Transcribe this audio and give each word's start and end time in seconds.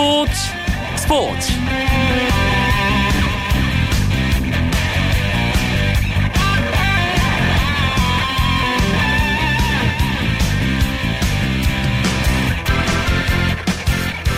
스포츠 0.00 0.32
스포츠. 0.96 1.52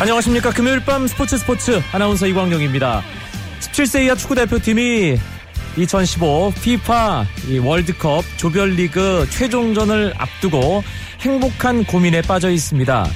안녕하십니까. 0.01 0.51
금요일 0.51 0.81
밤 0.85 1.07
스포츠 1.07 1.39
스포츠. 1.39 1.81
아나운서 1.93 2.27
이광용입니다. 2.27 3.05
17세 3.61 4.07
이하 4.07 4.17
축구 4.17 4.35
대표팀이 4.35 5.17
2015 5.77 6.55
피파 6.61 7.25
월드컵 7.63 8.25
조별리그 8.37 9.29
최종전을 9.31 10.15
앞두고 10.19 10.83
행복한 11.21 11.85
고민에 11.85 12.23
빠져 12.23 12.51
있습니다. 12.51 13.07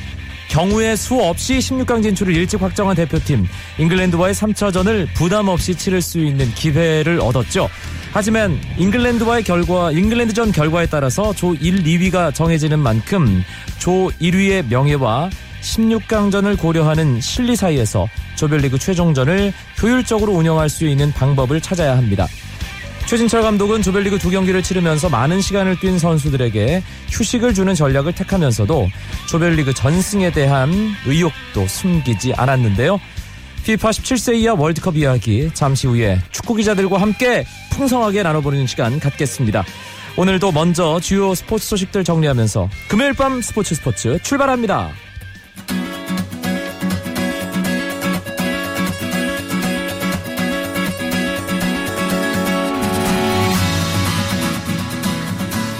경우의 0.48 0.96
수 0.96 1.14
없이 1.20 1.58
16강 1.58 2.02
진출을 2.02 2.34
일찍 2.34 2.62
확정한 2.62 2.96
대표팀 2.96 3.46
잉글랜드와의 3.78 4.34
3차전을 4.34 5.08
부담 5.14 5.48
없이 5.48 5.74
치를 5.74 6.00
수 6.00 6.18
있는 6.18 6.48
기회를 6.54 7.20
얻었죠. 7.20 7.68
하지만 8.12 8.58
잉글랜드와의 8.78 9.44
결과 9.44 9.92
잉글랜드전 9.92 10.52
결과에 10.52 10.86
따라서 10.86 11.34
조 11.34 11.54
1, 11.54 11.82
2위가 11.84 12.34
정해지는 12.34 12.78
만큼 12.78 13.42
조 13.78 14.10
1위의 14.20 14.68
명예와 14.68 15.30
16강전을 15.60 16.58
고려하는 16.58 17.20
실리 17.20 17.56
사이에서 17.56 18.08
조별리그 18.36 18.78
최종전을 18.78 19.52
효율적으로 19.82 20.32
운영할 20.32 20.68
수 20.68 20.86
있는 20.86 21.12
방법을 21.12 21.60
찾아야 21.60 21.96
합니다. 21.96 22.26
최진철 23.06 23.42
감독은 23.42 23.82
조별리그 23.82 24.18
두 24.18 24.30
경기를 24.30 24.64
치르면서 24.64 25.08
많은 25.08 25.40
시간을 25.40 25.78
뛴 25.78 25.98
선수들에게 25.98 26.82
휴식을 27.08 27.54
주는 27.54 27.72
전략을 27.72 28.12
택하면서도 28.12 28.88
조별리그 29.28 29.74
전승에 29.74 30.32
대한 30.32 30.72
의욕도 31.06 31.68
숨기지 31.68 32.34
않았는데요. 32.34 33.00
피파 33.64 33.90
17세 33.90 34.34
이하 34.36 34.54
월드컵 34.54 34.96
이야기 34.96 35.50
잠시 35.54 35.86
후에 35.86 36.20
축구 36.32 36.54
기자들과 36.54 37.00
함께 37.00 37.44
풍성하게 37.70 38.24
나눠보는 38.24 38.66
시간 38.66 38.98
갖겠습니다. 38.98 39.64
오늘도 40.16 40.50
먼저 40.50 40.98
주요 40.98 41.34
스포츠 41.34 41.66
소식들 41.66 42.02
정리하면서 42.02 42.68
금요일 42.88 43.12
밤 43.12 43.40
스포츠 43.40 43.76
스포츠 43.76 44.18
출발합니다. 44.22 44.90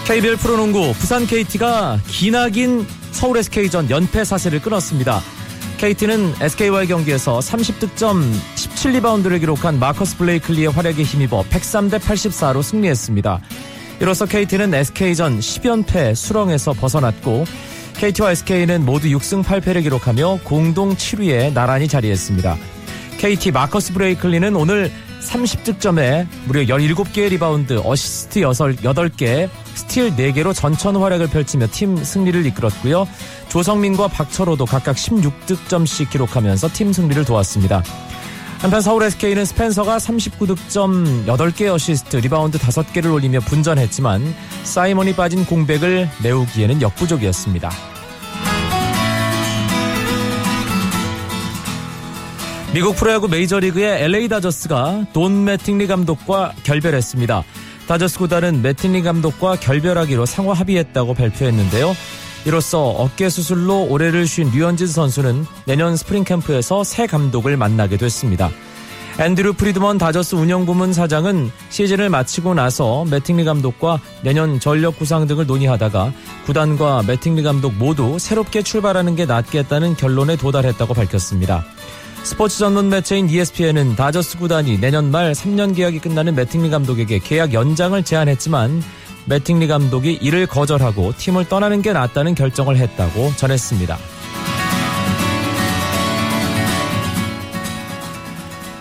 KBL 0.07 0.37
프로농구 0.37 0.95
부산 1.01 1.27
KT가 1.27 1.99
기나긴 2.07 2.87
서울 3.11 3.39
SK전 3.39 3.91
연패 3.91 4.23
사세를 4.23 4.63
끊었습니다. 4.63 5.21
KT는 5.79 6.33
SK와의 6.41 6.87
경기에서 6.87 7.41
30득점 7.41 8.33
17리바운드를 8.55 9.41
기록한 9.41 9.81
마커스 9.81 10.17
블레이클리의 10.19 10.69
활약에 10.69 11.03
힘입어 11.03 11.43
103대 11.51 11.99
84로 11.99 12.63
승리했습니다. 12.63 13.41
이로써 14.01 14.27
KT는 14.27 14.75
SK전 14.75 15.41
10연패 15.41 16.15
수렁에서 16.15 16.75
벗어났고 16.75 17.45
KT와 17.97 18.31
SK는 18.31 18.85
모두 18.85 19.09
6승 19.09 19.43
8패를 19.43 19.83
기록하며 19.83 20.39
공동 20.45 20.95
7위에 20.95 21.53
나란히 21.53 21.89
자리했습니다. 21.89 22.57
KT 23.19 23.51
마커스 23.51 23.93
브레이클리는 23.95 24.55
오늘 24.55 24.93
30득점에 25.27 26.27
무려 26.47 26.63
17개의 26.63 27.31
리바운드, 27.31 27.81
어시스트 27.85 28.41
8개, 28.41 29.49
스틸 29.75 30.17
4개로 30.17 30.55
전천후 30.55 30.97
활약을 30.97 31.29
펼치며 31.29 31.67
팀 31.71 31.97
승리를 31.97 32.47
이끌었고요. 32.47 33.07
조성민과 33.49 34.09
박철호도 34.09 34.67
각각 34.67 34.97
16득점씩 34.97 36.11
기록하면서 36.11 36.69
팀 36.73 36.93
승리를 36.93 37.25
도왔습니다. 37.25 37.83
한편 38.59 38.81
서울 38.81 39.03
SK는 39.03 39.45
스펜서가 39.45 39.99
39득점 39.99 41.27
8개 41.27 41.73
어시스트, 41.73 42.17
리바운드 42.17 42.59
5개를 42.59 43.13
올리며 43.13 43.41
분전했지만 43.41 44.35
사이먼이 44.65 45.15
빠진 45.15 45.45
공백을 45.45 46.09
메우기에는 46.23 46.81
역부족이었습니다. 46.81 47.96
미국 52.77 52.95
프로야구 52.95 53.27
메이저리그의 53.29 54.03
LA 54.03 54.29
다저스가 54.29 55.07
돈 55.15 55.45
매팅리 55.45 55.87
감독과 55.87 56.53
결별했습니다. 56.63 57.43
다저스 57.89 58.19
구단은 58.19 58.61
매팅리 58.61 59.01
감독과 59.01 59.57
결별하기로 59.57 60.27
상호 60.27 60.53
합의했다고 60.53 61.15
발표했는데요. 61.15 61.97
이로써 62.45 62.83
어깨 62.83 63.31
수술로 63.31 63.87
올해를 63.87 64.27
쉰 64.27 64.51
류현진 64.51 64.89
선수는 64.89 65.47
내년 65.65 65.97
스프링 65.97 66.25
캠프에서 66.25 66.85
새 66.85 67.07
감독을 67.07 67.57
만나게 67.57 67.97
됐습니다. 67.97 68.51
앤드류 69.21 69.55
프리드먼 69.55 69.97
다저스 69.97 70.35
운영 70.35 70.67
부문 70.67 70.93
사장은 70.93 71.51
시즌을 71.71 72.11
마치고 72.11 72.53
나서 72.53 73.07
매팅리 73.07 73.47
감독과 73.47 74.01
내년 74.21 74.61
전력 74.61 74.99
구상 74.99 75.27
등을 75.27 75.47
논의하다가 75.47 76.13
구단과 76.45 77.05
매팅리 77.07 77.43
감독 77.43 77.73
모두 77.73 78.19
새롭게 78.19 78.61
출발하는 78.61 79.17
게 79.17 79.25
낫겠다는 79.25 79.97
결론에 79.97 80.37
도달했다고 80.37 80.93
밝혔습니다. 80.93 81.65
스포츠 82.27 82.59
전문 82.59 82.89
매체인 82.89 83.31
ESPN은 83.31 83.95
다저스 83.95 84.39
구단이 84.39 84.81
내년 84.81 85.13
말 85.13 85.31
3년 85.31 85.77
계약이 85.77 86.01
끝나는 86.01 86.35
매팅리 86.35 86.71
감독에게 86.71 87.21
계약 87.21 87.55
연장을 87.55 88.03
제안했지만 88.03 88.83
매팅리 89.27 89.69
감독이 89.69 90.19
이를 90.21 90.49
거절하고 90.49 91.13
팀을 91.17 91.49
떠나는 91.49 91.83
게 91.83 91.93
낫다는 91.93 92.35
결정을 92.35 92.79
했다고 92.79 93.31
전했습니다. 93.37 93.97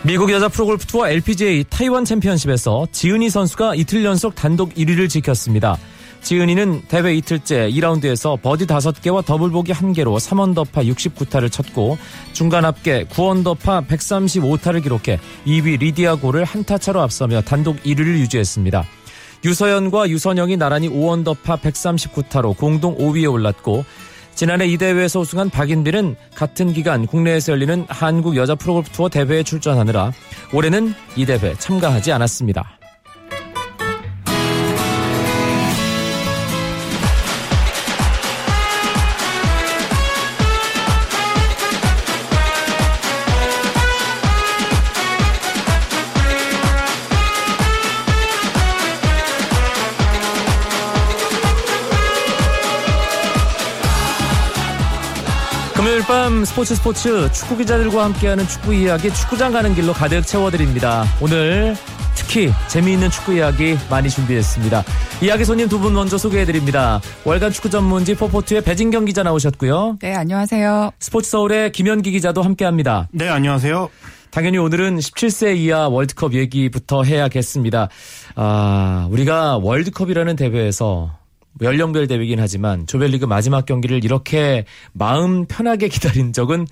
미국 0.01 0.31
여자 0.31 0.47
프로골프 0.47 0.87
투어 0.87 1.07
LPGA 1.07 1.65
타이완 1.69 2.03
챔피언십에서 2.03 2.87
지은희 2.91 3.29
선수가 3.29 3.75
이틀 3.75 4.03
연속 4.03 4.33
단독 4.33 4.73
1위를 4.73 5.07
지켰습니다. 5.07 5.77
지은희는 6.25 6.81
대회 6.87 7.13
이틀째 7.13 7.69
2라운드에서 7.69 8.41
버디 8.41 8.65
5개와 8.65 9.23
더블 9.23 9.51
보기 9.51 9.73
1개로 9.73 10.17
3언더파 10.17 10.91
69타를 10.95 11.51
쳤고 11.51 11.99
중간 12.33 12.65
합계 12.65 13.03
9언더파 13.05 13.85
135타를 13.85 14.81
기록해 14.81 15.19
2위 15.45 15.77
리디아고를 15.77 16.43
한타 16.43 16.79
차로 16.79 16.99
앞서며 16.99 17.41
단독 17.41 17.77
1위를 17.83 18.17
유지했습니다. 18.21 18.85
유서연과 19.45 20.09
유선영이 20.09 20.57
나란히 20.57 20.89
5언더파 20.89 21.59
139타로 21.59 22.57
공동 22.57 22.97
5위에 22.97 23.31
올랐고 23.31 23.85
지난해 24.33 24.65
이 24.65 24.77
대회에서 24.77 25.19
우승한 25.19 25.51
박인비는 25.51 26.15
같은 26.33 26.73
기간 26.73 27.05
국내에서 27.05 27.51
열리는 27.51 27.85
한국 27.87 28.35
여자 28.35 28.55
프로골프 28.55 28.89
투어 28.89 29.09
대회에 29.09 29.43
출전하느라 29.43 30.11
올해는 30.51 30.95
이 31.15 31.27
대회 31.27 31.53
참가하지 31.53 32.11
않았습니다. 32.13 32.74
스포츠 56.45 56.75
스포츠 56.75 57.31
축구 57.31 57.57
기자들과 57.57 58.03
함께하는 58.05 58.47
축구 58.47 58.73
이야기 58.73 59.11
축구장 59.13 59.51
가는 59.51 59.73
길로 59.75 59.93
가득 59.93 60.25
채워드립니다. 60.25 61.05
오늘 61.21 61.75
특히 62.15 62.51
재미있는 62.67 63.09
축구 63.09 63.33
이야기 63.33 63.77
많이 63.89 64.09
준비했습니다. 64.09 64.83
이야기 65.21 65.43
손님 65.45 65.67
두 65.69 65.79
분 65.79 65.93
먼저 65.93 66.17
소개해드립니다. 66.17 67.01
월간 67.25 67.51
축구 67.51 67.69
전문지 67.69 68.15
포포트의 68.15 68.61
배진경 68.61 69.05
기자 69.05 69.23
나오셨고요. 69.23 69.97
네, 70.01 70.13
안녕하세요. 70.15 70.91
스포츠 70.99 71.29
서울의 71.29 71.71
김현기 71.71 72.11
기자도 72.11 72.41
함께합니다. 72.41 73.07
네, 73.11 73.27
안녕하세요. 73.27 73.89
당연히 74.31 74.57
오늘은 74.57 74.97
17세 74.97 75.55
이하 75.57 75.87
월드컵 75.87 76.33
얘기부터 76.33 77.03
해야겠습니다. 77.03 77.89
아, 78.35 79.07
우리가 79.11 79.57
월드컵이라는 79.57 80.35
대회에서 80.35 81.11
연령별 81.61 82.07
대회이긴 82.07 82.39
하지만 82.39 82.85
조별리그 82.87 83.25
마지막 83.25 83.65
경기를 83.65 84.03
이렇게 84.03 84.65
마음 84.93 85.45
편하게 85.45 85.87
기다린 85.87 86.33
적은 86.33 86.67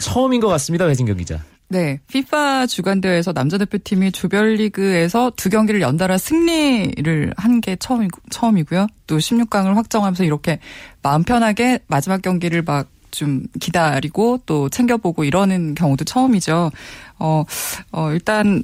처음인 0.00 0.40
것 0.40 0.48
같습니다. 0.48 0.86
배진경 0.86 1.16
기자. 1.16 1.40
네, 1.68 2.00
피파 2.08 2.66
주간 2.66 3.00
대회에서 3.00 3.32
남자 3.32 3.56
대표팀이 3.56 4.12
조별리그에서 4.12 5.32
두 5.36 5.48
경기를 5.48 5.80
연달아 5.80 6.18
승리를 6.18 7.32
한 7.36 7.60
게 7.60 7.76
처음 7.76 8.08
처음이고요. 8.30 8.88
또 9.06 9.16
16강을 9.16 9.74
확정하면서 9.74 10.24
이렇게 10.24 10.58
마음 11.02 11.22
편하게 11.24 11.78
마지막 11.88 12.20
경기를 12.20 12.62
막 12.62 12.88
좀 13.12 13.44
기다리고 13.60 14.40
또 14.44 14.68
챙겨보고 14.68 15.22
이러는 15.22 15.74
경우도 15.76 16.04
처음이죠. 16.04 16.72
어, 17.18 17.44
어 17.92 18.10
일단 18.10 18.62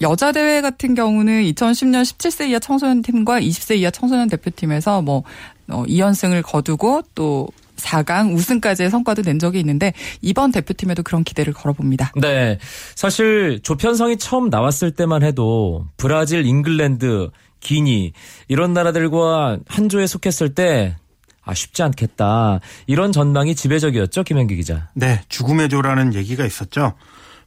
여자 0.00 0.32
대회 0.32 0.60
같은 0.60 0.94
경우는 0.94 1.42
2010년 1.42 2.02
17세 2.02 2.48
이하 2.48 2.58
청소년 2.58 3.02
팀과 3.02 3.40
20세 3.40 3.78
이하 3.78 3.90
청소년 3.90 4.28
대표팀에서 4.28 5.02
뭐 5.02 5.24
어, 5.68 5.84
2연승을 5.84 6.42
거두고 6.42 7.02
또 7.14 7.48
4강 7.76 8.34
우승까지의 8.34 8.90
성과도 8.90 9.22
낸 9.22 9.38
적이 9.38 9.60
있는데 9.60 9.92
이번 10.20 10.52
대표팀에도 10.52 11.02
그런 11.02 11.24
기대를 11.24 11.52
걸어봅니다. 11.52 12.12
네. 12.20 12.58
사실 12.94 13.60
조편성이 13.62 14.18
처음 14.18 14.50
나왔을 14.50 14.90
때만 14.90 15.22
해도 15.22 15.86
브라질, 15.96 16.44
잉글랜드, 16.44 17.30
기니 17.60 18.12
이런 18.48 18.72
나라들과 18.72 19.58
한 19.66 19.88
조에 19.88 20.06
속했을 20.06 20.54
때 20.54 20.96
아, 21.42 21.54
쉽지 21.54 21.82
않겠다. 21.82 22.60
이런 22.86 23.12
전망이 23.12 23.54
지배적이었죠, 23.54 24.24
김현기 24.24 24.56
기자. 24.56 24.88
네, 24.94 25.22
죽음의 25.28 25.68
조라는 25.70 26.14
얘기가 26.14 26.44
있었죠. 26.44 26.94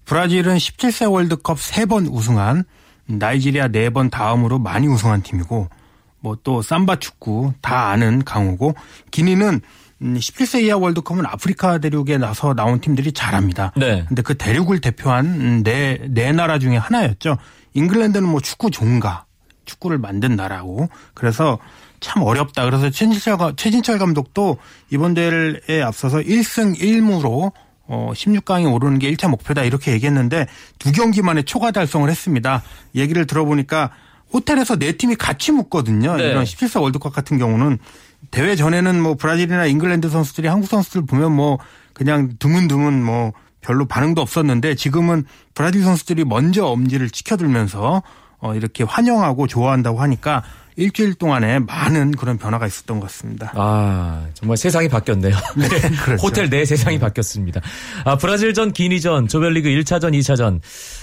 브라질은 0.06 0.58
17세 0.58 1.12
월드컵 1.12 1.58
3번 1.58 2.08
우승한 2.12 2.64
나이지리아 3.06 3.68
4번 3.68 4.10
다음으로 4.12 4.60
많이 4.60 4.88
우승한 4.88 5.22
팀이고 5.24 5.70
뭐 6.24 6.38
또 6.44 6.62
삼바 6.62 6.98
축구 6.98 7.54
다 7.62 7.90
아는 7.90 8.24
강호고 8.24 8.76
기니는 9.12 9.62
17세 10.02 10.64
이하 10.64 10.78
월드컵은 10.78 11.26
아프리카 11.26 11.78
대륙에 11.78 12.18
나서 12.18 12.54
나온 12.54 12.82
팀들이 12.82 13.14
잘합니다. 13.14 13.72
네. 13.78 14.04
근데 14.08 14.22
그 14.22 14.36
대륙을 14.36 14.82
대표한 14.82 15.64
네, 15.64 15.98
네 16.10 16.32
나라 16.32 16.60
중에 16.60 16.76
하나였죠. 16.76 17.38
잉글랜드는 17.74 18.28
뭐 18.28 18.42
축구 18.42 18.70
종가, 18.70 19.26
축구를 19.66 19.98
만든 19.98 20.36
나라고. 20.36 20.90
그래서 21.14 21.58
참 22.02 22.22
어렵다. 22.24 22.66
그래서 22.66 22.90
최진철, 22.90 23.56
최진철 23.56 23.98
감독도 23.98 24.58
이번 24.90 25.14
대회에 25.14 25.82
앞서서 25.82 26.20
1승 26.20 26.78
1무로 26.78 27.54
어 27.86 28.12
16강에 28.14 28.72
오르는 28.74 29.00
게 29.00 29.12
1차 29.14 29.30
목표다 29.30 29.64
이렇게 29.64 29.92
얘기했는데 29.92 30.48
두 30.80 30.92
경기 30.92 31.22
만에 31.22 31.42
초과 31.44 31.72
달성을 31.72 32.10
했습니다. 32.10 32.64
얘기를 32.96 33.28
들어보니까 33.28 33.92
호텔에서 34.34 34.78
네 34.78 34.94
팀이 34.94 35.16
같이 35.16 35.52
묵거든요. 35.52 36.16
네. 36.16 36.30
이런 36.30 36.44
17세 36.44 36.82
월드컵 36.82 37.14
같은 37.14 37.38
경우는 37.38 37.78
대회 38.32 38.56
전에는 38.56 39.02
뭐 39.02 39.16
브라질이나 39.16 39.66
잉글랜드 39.66 40.10
선수들이 40.10 40.48
한국 40.48 40.68
선수들 40.68 41.06
보면 41.06 41.34
뭐 41.36 41.60
그냥 41.94 42.32
드문드문 42.40 43.04
뭐 43.04 43.34
별로 43.62 43.86
반응도 43.86 44.22
없었는데 44.22 44.76
지금은 44.76 45.26
브라질 45.54 45.84
선수들이 45.84 46.26
먼저 46.26 46.66
엄지를 46.66 47.10
지켜들면서 47.10 48.02
어 48.40 48.56
이렇게 48.56 48.84
환영하고 48.84 49.48
좋아한다고 49.48 50.02
하니까 50.02 50.44
일주일 50.76 51.14
동안에 51.16 51.60
많은 51.60 52.12
그런 52.12 52.38
변화가 52.38 52.68
있었던 52.68 53.00
것 53.00 53.08
같습니다. 53.08 53.52
아, 53.56 54.28
정말 54.34 54.58
세상이 54.58 54.90
바뀌었네요. 54.90 55.36
네, 55.56 55.68
그렇죠. 55.68 56.26
호텔 56.26 56.50
내 56.50 56.66
세상이 56.66 56.98
네. 56.98 57.02
바뀌었습니다. 57.02 57.62
아, 58.06 58.18
브라질전, 58.18 58.74
기니전, 58.74 59.28
조별리그 59.28 59.70
1차전, 59.70 60.14
2차전. 60.20 60.60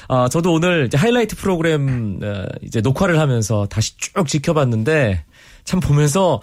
아, 0.08 0.28
저도 0.28 0.52
오늘 0.52 0.86
이제 0.86 0.96
하이라이트 0.96 1.36
프로그램 1.36 2.20
어, 2.22 2.44
이제 2.62 2.80
녹화를 2.80 3.18
하면서 3.18 3.66
다시 3.66 3.96
쭉 3.96 4.26
지켜봤는데 4.26 5.24
참 5.64 5.80
보면서 5.80 6.40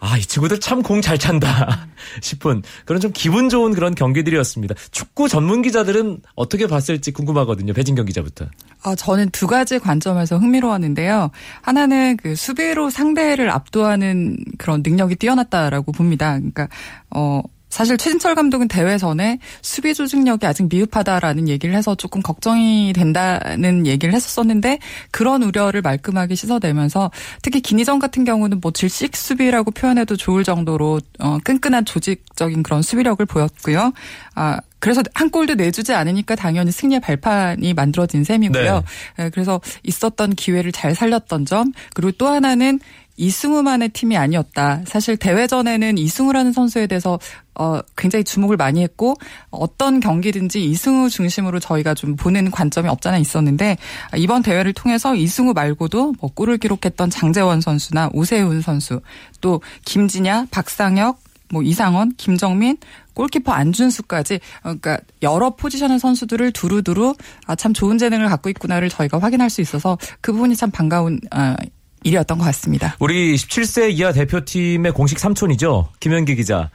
아, 0.00 0.16
이 0.16 0.20
친구들 0.20 0.60
참 0.60 0.82
공 0.82 1.00
잘 1.02 1.18
찬다 1.18 1.88
싶은 2.22 2.62
그런 2.84 3.00
좀 3.00 3.10
기분 3.12 3.48
좋은 3.48 3.74
그런 3.74 3.94
경기들이었습니다. 3.94 4.74
축구 4.90 5.28
전문 5.28 5.60
기자들은 5.62 6.20
어떻게 6.36 6.66
봤을지 6.66 7.10
궁금하거든요. 7.12 7.72
배진경 7.72 8.06
기자부터. 8.06 8.46
아, 8.82 8.94
저는 8.94 9.30
두 9.30 9.46
가지 9.48 9.78
관점에서 9.80 10.38
흥미로웠는데요. 10.38 11.30
하나는 11.62 12.16
그 12.16 12.36
수비로 12.36 12.90
상대를 12.90 13.50
압도하는 13.50 14.36
그런 14.56 14.82
능력이 14.86 15.16
뛰어났다라고 15.16 15.90
봅니다. 15.92 16.34
그러니까 16.36 16.68
어 17.14 17.42
사실 17.68 17.96
최진철 17.96 18.34
감독은 18.34 18.68
대회 18.68 18.96
전에 18.98 19.38
수비 19.62 19.94
조직력이 19.94 20.46
아직 20.46 20.68
미흡하다라는 20.68 21.48
얘기를 21.48 21.74
해서 21.74 21.94
조금 21.94 22.22
걱정이 22.22 22.92
된다는 22.94 23.86
얘기를 23.86 24.14
했었었는데 24.14 24.78
그런 25.10 25.42
우려를 25.42 25.82
말끔하게 25.82 26.34
씻어내면서 26.34 27.10
특히 27.42 27.60
기니전 27.60 27.98
같은 27.98 28.24
경우는 28.24 28.60
뭐 28.60 28.70
질식 28.72 29.16
수비라고 29.16 29.70
표현해도 29.70 30.16
좋을 30.16 30.44
정도로 30.44 31.00
어 31.18 31.38
끈끈한 31.44 31.84
조직적인 31.84 32.62
그런 32.62 32.82
수비력을 32.82 33.24
보였고요. 33.26 33.92
아 34.34 34.58
그래서 34.78 35.02
한 35.14 35.30
골도 35.30 35.54
내주지 35.54 35.92
않으니까 35.92 36.36
당연히 36.36 36.70
승리의 36.70 37.00
발판이 37.00 37.74
만들어진 37.74 38.24
셈이고요. 38.24 38.82
네. 39.16 39.24
예, 39.24 39.30
그래서 39.30 39.60
있었던 39.82 40.34
기회를 40.34 40.72
잘 40.72 40.94
살렸던 40.94 41.46
점 41.46 41.72
그리고 41.94 42.12
또 42.12 42.28
하나는 42.28 42.78
이승우만의 43.18 43.90
팀이 43.90 44.16
아니었다. 44.16 44.82
사실 44.86 45.16
대회전에는 45.16 45.98
이승우라는 45.98 46.52
선수에 46.52 46.86
대해서 46.86 47.18
어 47.54 47.80
굉장히 47.96 48.22
주목을 48.24 48.56
많이 48.56 48.82
했고 48.82 49.16
어떤 49.50 49.98
경기든지 49.98 50.64
이승우 50.64 51.10
중심으로 51.10 51.58
저희가 51.58 51.94
좀 51.94 52.14
보는 52.14 52.52
관점이 52.52 52.88
없잖아 52.88 53.18
있었는데 53.18 53.76
이번 54.16 54.42
대회를 54.42 54.72
통해서 54.72 55.16
이승우 55.16 55.52
말고도 55.52 56.14
뭐 56.20 56.30
골을 56.32 56.58
기록했던 56.58 57.10
장재원 57.10 57.60
선수나 57.60 58.10
오세훈 58.12 58.60
선수 58.62 59.00
또 59.40 59.60
김진야, 59.84 60.46
박상혁, 60.52 61.18
뭐 61.50 61.62
이상원, 61.62 62.12
김정민, 62.16 62.76
골키퍼 63.14 63.50
안준수까지 63.50 64.38
그러니까 64.62 64.98
여러 65.22 65.50
포지션의 65.50 65.98
선수들을 65.98 66.52
두루두루 66.52 67.16
아 67.46 67.56
참 67.56 67.72
좋은 67.72 67.98
재능을 67.98 68.28
갖고 68.28 68.48
있구나를 68.50 68.88
저희가 68.88 69.18
확인할 69.18 69.50
수 69.50 69.60
있어서 69.60 69.98
그 70.20 70.32
부분이 70.32 70.54
참 70.54 70.70
반가운 70.70 71.18
어, 71.34 71.56
일이었던 72.04 72.38
것 72.38 72.44
같습니다. 72.44 72.96
우리 73.00 73.34
17세 73.34 73.92
이하 73.92 74.12
대표팀의 74.12 74.92
공식 74.92 75.18
삼촌이죠. 75.18 75.88
김현기 76.00 76.36
기자. 76.36 76.70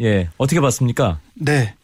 예, 0.00 0.28
어떻게 0.38 0.60
봤습니까? 0.60 1.20
네. 1.34 1.74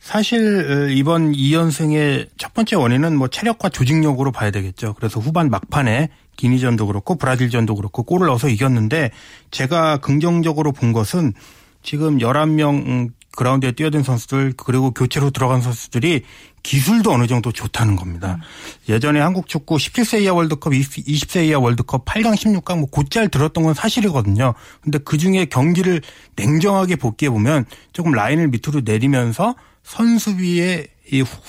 사실 0.00 0.88
이번 0.90 1.32
2연승의 1.32 2.28
첫 2.36 2.52
번째 2.54 2.74
원인은 2.74 3.16
뭐 3.16 3.28
체력과 3.28 3.68
조직력으로 3.68 4.32
봐야 4.32 4.50
되겠죠. 4.50 4.94
그래서 4.94 5.20
후반 5.20 5.48
막판에 5.48 6.08
기니전도 6.36 6.86
그렇고 6.86 7.14
브라질전도 7.14 7.76
그렇고 7.76 8.02
골을 8.02 8.26
넣어서 8.26 8.48
이겼는데 8.48 9.12
제가 9.52 9.98
긍정적으로 9.98 10.72
본 10.72 10.92
것은 10.92 11.34
지금 11.82 12.18
11명 12.18 13.10
그라운드에 13.36 13.72
뛰어든 13.72 14.02
선수들 14.02 14.54
그리고 14.56 14.90
교체로 14.90 15.30
들어간 15.30 15.60
선수들이 15.60 16.24
기술도 16.62 17.12
어느 17.12 17.26
정도 17.26 17.52
좋다는 17.52 17.96
겁니다. 17.96 18.38
음. 18.38 18.92
예전에 18.92 19.20
한국 19.20 19.48
축구 19.48 19.76
17세 19.76 20.22
이하 20.22 20.34
월드컵, 20.34 20.72
20세 20.72 21.46
이하 21.46 21.58
월드컵 21.58 22.04
8강, 22.04 22.34
16강 22.34 22.78
뭐 22.78 22.88
곧잘 22.90 23.28
들었던 23.28 23.64
건 23.64 23.74
사실이거든요. 23.74 24.54
근데 24.80 24.98
그 24.98 25.18
중에 25.18 25.46
경기를 25.46 26.00
냉정하게 26.36 26.96
복귀해 26.96 27.30
보면 27.30 27.64
조금 27.92 28.12
라인을 28.12 28.48
밑으로 28.48 28.82
내리면서 28.84 29.54
선수비에 29.82 30.86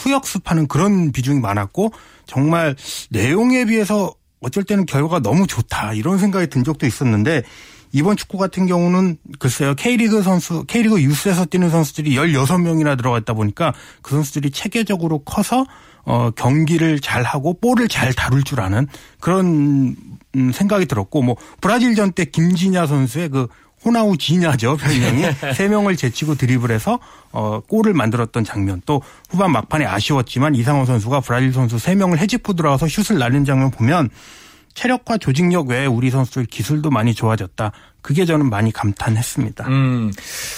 후역습하는 0.04 0.68
그런 0.68 1.12
비중이 1.12 1.40
많았고 1.40 1.94
정말 2.26 2.76
내용에 3.12 3.66
비해서 3.66 4.14
어쩔 4.42 4.64
때는 4.64 4.86
결과가 4.86 5.20
너무 5.20 5.48
좋다 5.48 5.94
이런 5.94 6.18
생각이 6.18 6.48
든 6.48 6.64
적도 6.64 6.86
있었는데 6.86 7.44
이번 7.94 8.18
축구 8.18 8.40
같은 8.40 8.66
경우는 8.66 9.18
글쎄요. 9.38 9.76
K리그 9.76 10.24
선수, 10.24 10.66
K리그 10.66 11.02
유스에서 11.02 11.46
뛰는 11.46 11.70
선수들이 11.70 12.16
16명이나 12.16 12.98
들어갔다 12.98 13.34
보니까 13.34 13.72
그 14.02 14.16
선수들이 14.16 14.50
체계적으로 14.50 15.20
커서 15.20 15.66
어 16.06 16.32
경기를 16.32 17.00
잘 17.00 17.24
하고 17.24 17.54
볼을 17.54 17.88
잘 17.88 18.12
다룰 18.12 18.44
줄 18.44 18.60
아는 18.60 18.88
그런 19.22 19.96
음 20.36 20.52
생각이 20.52 20.88
들었고 20.88 21.22
뭐 21.22 21.38
브라질전 21.62 22.12
때 22.12 22.26
김진야 22.26 22.88
선수의 22.88 23.30
그 23.30 23.48
호나우 23.86 24.18
지냐죠 24.18 24.76
별명이 24.76 25.24
세 25.56 25.68
명을 25.70 25.96
제치고 25.96 26.36
드리블해서 26.36 27.00
어 27.32 27.62
골을 27.62 27.94
만들었던 27.94 28.44
장면 28.44 28.82
또 28.86 29.02
후반 29.30 29.52
막판에 29.52 29.86
아쉬웠지만 29.86 30.56
이상호 30.56 30.86
선수가 30.86 31.22
브라질 31.22 31.54
선수 31.54 31.78
세 31.78 31.96
명을 31.96 32.18
해집고 32.20 32.54
들어와서 32.54 32.88
슛을 32.88 33.20
날리는 33.20 33.46
장면 33.46 33.72
보면 33.72 34.10
체력과 34.74 35.18
조직력 35.18 35.70
외에 35.70 35.86
우리 35.86 36.10
선수들 36.10 36.46
기술도 36.46 36.90
많이 36.90 37.14
좋아졌다. 37.14 37.72
그게 38.02 38.26
저는 38.26 38.50
많이 38.50 38.72
감탄했습니다. 38.72 39.68
음, 39.68 40.12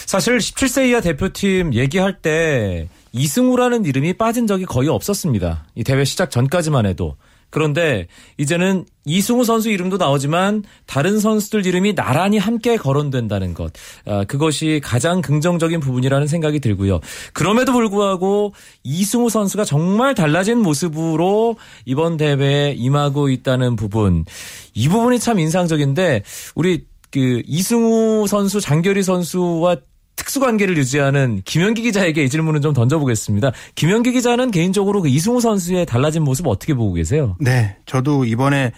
사실 0.06 0.38
17세 0.38 0.90
이하 0.90 1.02
대표팀 1.02 1.74
얘기할 1.74 2.22
때 2.22 2.90
이승우라는 3.12 3.86
이름이 3.86 4.14
빠진 4.14 4.48
적이 4.48 4.66
거의 4.66 4.90
없었습니다. 4.90 5.66
이 5.76 5.84
대회 5.84 6.04
시작 6.04 6.32
전까지만 6.32 6.86
해도. 6.86 7.18
그런데 7.56 8.08
이제는 8.38 8.84
이승우 9.06 9.46
선수 9.46 9.70
이름도 9.70 9.96
나오지만 9.96 10.66
다른 10.86 11.22
선수들 11.22 11.66
이름이 11.66 11.96
나란히 11.96 12.38
함께 12.38 12.76
거론된다는 12.76 13.54
것. 13.54 13.72
아, 14.06 14.26
그것이 14.26 14.82
가장 14.84 15.22
긍정적인 15.22 15.80
부분이라는 15.80 16.28
생각이 16.28 16.60
들고요. 16.60 17.00
그럼에도 17.32 17.72
불구하고 17.72 18.54
이승우 18.84 19.30
선수가 19.30 19.64
정말 19.64 20.16
달라진 20.16 20.58
모습으로 20.58 21.56
이번 21.86 22.18
대회에 22.18 22.74
임하고 22.74 23.30
있다는 23.30 23.78
부분. 23.78 24.26
이 24.74 24.90
부분이 24.90 25.20
참 25.20 25.40
인상적인데 25.40 26.24
우리 26.56 26.84
그 27.10 27.42
이승우 27.46 28.28
선수, 28.28 28.60
장결희 28.60 29.02
선수와 29.02 29.78
특수관계를 30.16 30.78
유지하는 30.78 31.42
김현기 31.46 31.82
기자에게 31.82 32.24
이 32.24 32.30
질문을 32.30 32.62
좀 32.62 32.74
던져보겠습니다. 32.74 33.52
김현기 33.76 34.12
기자는 34.14 34.52
개인적으로 34.52 35.02
그 35.02 35.08
이승우 35.08 35.42
선수의 35.42 35.86
달라진 35.86 36.24
모습 36.24 36.48
어떻게 36.48 36.74
보고 36.74 36.94
계세요? 36.94 37.36
네, 37.40 37.78
저도 37.86 38.26
이번에 38.26 38.72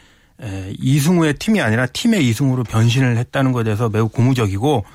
이승우의 0.80 1.36
팀이 1.36 1.62
아니라 1.62 1.86
팀의 1.88 2.28
이승우로 2.28 2.64
변신을 2.64 3.18
했다는 3.18 3.52
것에 3.52 3.64
대해서 3.66 3.90
매우 3.90 4.08
고무적이고 4.10 4.86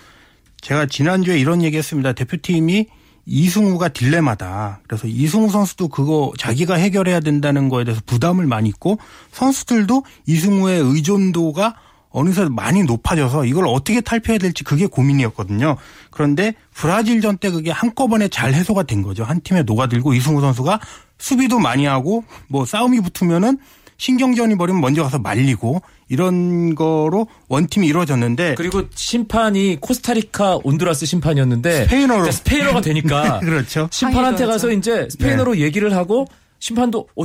제가 0.60 0.86
지난주에 0.86 1.38
이런 1.38 1.62
얘기했습니다. 1.62 2.12
대표팀이 2.12 2.86
이승우가 3.24 3.88
딜레마다. 3.88 4.80
그래서 4.86 5.06
이승우 5.06 5.50
선수도 5.50 5.88
그거 5.88 6.32
자기가 6.38 6.74
해결해야 6.74 7.20
된다는 7.20 7.68
거에 7.68 7.84
대해서 7.84 8.00
부담을 8.04 8.46
많이 8.46 8.68
있고 8.68 8.98
선수들도 9.32 10.04
이승우의 10.26 10.80
의존도가 10.80 11.76
어느새 12.12 12.44
많이 12.48 12.82
높아져서 12.84 13.44
이걸 13.46 13.66
어떻게 13.66 14.00
탈피해야 14.00 14.38
될지 14.38 14.64
그게 14.64 14.86
고민이었거든요. 14.86 15.76
그런데 16.10 16.54
브라질전 16.74 17.38
때 17.38 17.50
그게 17.50 17.70
한꺼번에 17.70 18.28
잘 18.28 18.54
해소가 18.54 18.84
된 18.84 19.02
거죠. 19.02 19.24
한 19.24 19.40
팀에 19.40 19.62
녹아들고 19.62 20.14
이승우 20.14 20.40
선수가 20.40 20.80
수비도 21.18 21.58
많이 21.58 21.86
하고 21.86 22.24
뭐 22.48 22.64
싸움이 22.66 23.00
붙으면은 23.00 23.58
신경전이 23.96 24.56
벌이면 24.56 24.80
먼저 24.80 25.02
가서 25.04 25.20
말리고 25.20 25.80
이런 26.08 26.74
거로 26.74 27.28
원팀이 27.48 27.86
이루어졌는데 27.86 28.56
그리고 28.56 28.82
심판이 28.94 29.78
코스타리카 29.80 30.58
온두라스 30.64 31.06
심판이었는데 31.06 31.84
스페인어로 31.84 32.22
그러니까 32.22 32.32
스페인어가 32.32 32.80
되니까 32.80 33.38
그렇죠. 33.44 33.88
심판한테 33.92 34.46
가서. 34.46 34.72
이제 34.72 35.06
스페인어로 35.08 35.58
얘기를 35.58 35.94
하고 35.94 36.26
심판도 36.58 37.08
어, 37.16 37.22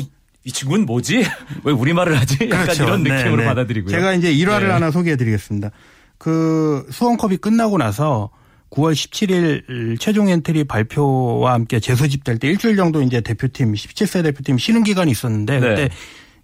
이 0.48 0.51
친구는 0.54 0.86
뭐지? 0.86 1.25
왜 1.66 1.74
우리말을 1.74 2.18
하지? 2.18 2.38
약간 2.46 2.63
그렇죠. 2.63 2.84
이런 2.86 3.04
네, 3.04 3.13
느낌으로 3.18 3.42
네. 3.42 3.48
받아들이고요. 3.48 3.92
제가 3.92 4.13
이제 4.13 4.32
일화를 4.32 4.68
네. 4.68 4.74
하나 4.74 4.92
소개해 4.92 5.18
드리겠습니다. 5.18 5.72
그 6.18 6.88
수원컵이 6.89 7.38
끝나고 7.38 7.77
나서 7.77 8.30
9월 8.70 8.94
17일 8.94 10.00
최종 10.00 10.30
엔트리 10.30 10.63
발표와 10.63 11.51
함께 11.51 11.82
재소집될 11.82 12.39
때 12.39 12.48
일주일 12.48 12.77
정도 12.77 13.01
이제 13.01 13.20
대표팀 13.20 13.74
17세 13.74 14.24
대표팀 14.24 14.58
쉬는 14.58 14.84
기간이 14.84 15.12
있었는데 15.12 15.60
네. 15.60 15.68
그때 15.68 15.89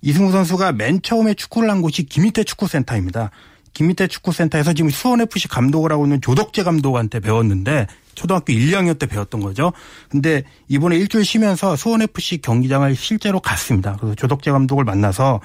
이승우 0.02 0.34
선수가 0.34 0.74
맨 0.74 1.02
처음에 1.02 1.34
축구를 1.34 1.70
한 1.70 1.82
곳이 1.82 2.04
김희태 2.04 2.44
축구센터입니다. 2.44 3.32
김희태 3.74 4.08
축구센터에서 4.08 4.74
지금 4.74 4.90
수원FC 4.90 5.48
감독을 5.48 5.92
하고 5.92 6.06
있는 6.06 6.22
조덕재 6.22 6.64
감독한테 6.64 7.20
배웠는데 7.20 7.88
초등학교 8.16 8.54
1, 8.54 8.72
2학년 8.72 8.98
때 9.00 9.08
배웠던 9.08 9.42
거죠. 9.42 9.74
근데 10.10 10.44
이번에 10.68 10.98
일주일 10.98 11.26
쉬면서 11.26 11.76
수원FC 11.76 12.40
경기장을 12.42 12.96
실제로 12.96 13.40
갔습니다. 13.40 13.98
그래서 14.00 14.16
조덕재 14.16 14.52
감독을 14.52 14.84
만나서 14.84 15.42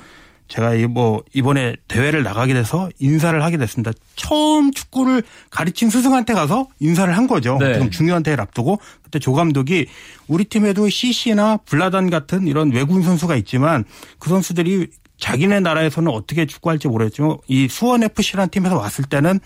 제가 0.49 0.75
이뭐 0.75 1.23
이번에 1.35 1.77
대회를 1.89 2.23
나가게 2.23 2.55
돼서 2.55 2.89
인사를 2.99 3.43
하게 3.43 3.59
됐습니다. 3.59 3.93
처음 4.17 4.73
축구를 4.73 5.23
가르친 5.51 5.91
스승한테 5.91 6.33
가서 6.33 6.69
인사를 6.81 7.15
한 7.15 7.27
거죠. 7.27 7.59
네. 7.61 7.75
지금 7.75 7.91
중요한 7.91 8.23
대회를 8.23 8.43
앞두고 8.43 8.79
그때 9.03 9.19
조 9.19 9.35
감독이 9.35 9.87
우리 10.27 10.45
팀에도 10.45 10.89
CC나 10.89 11.59
블라단 11.59 12.09
같은 12.09 12.47
이런 12.47 12.73
외국인 12.73 13.03
선수가 13.03 13.37
있지만 13.37 13.85
그 14.19 14.31
선수들이 14.31 14.89
자기네 15.19 15.61
나라에서는 15.61 16.11
어떻게 16.13 16.47
축구할지 16.47 16.89
모르겠지만 16.89 17.37
이 17.49 17.69
수원 17.69 18.03
FC라는 18.03 18.51
팀에서 18.51 18.77
왔을 18.77 19.05
때는 19.05 19.41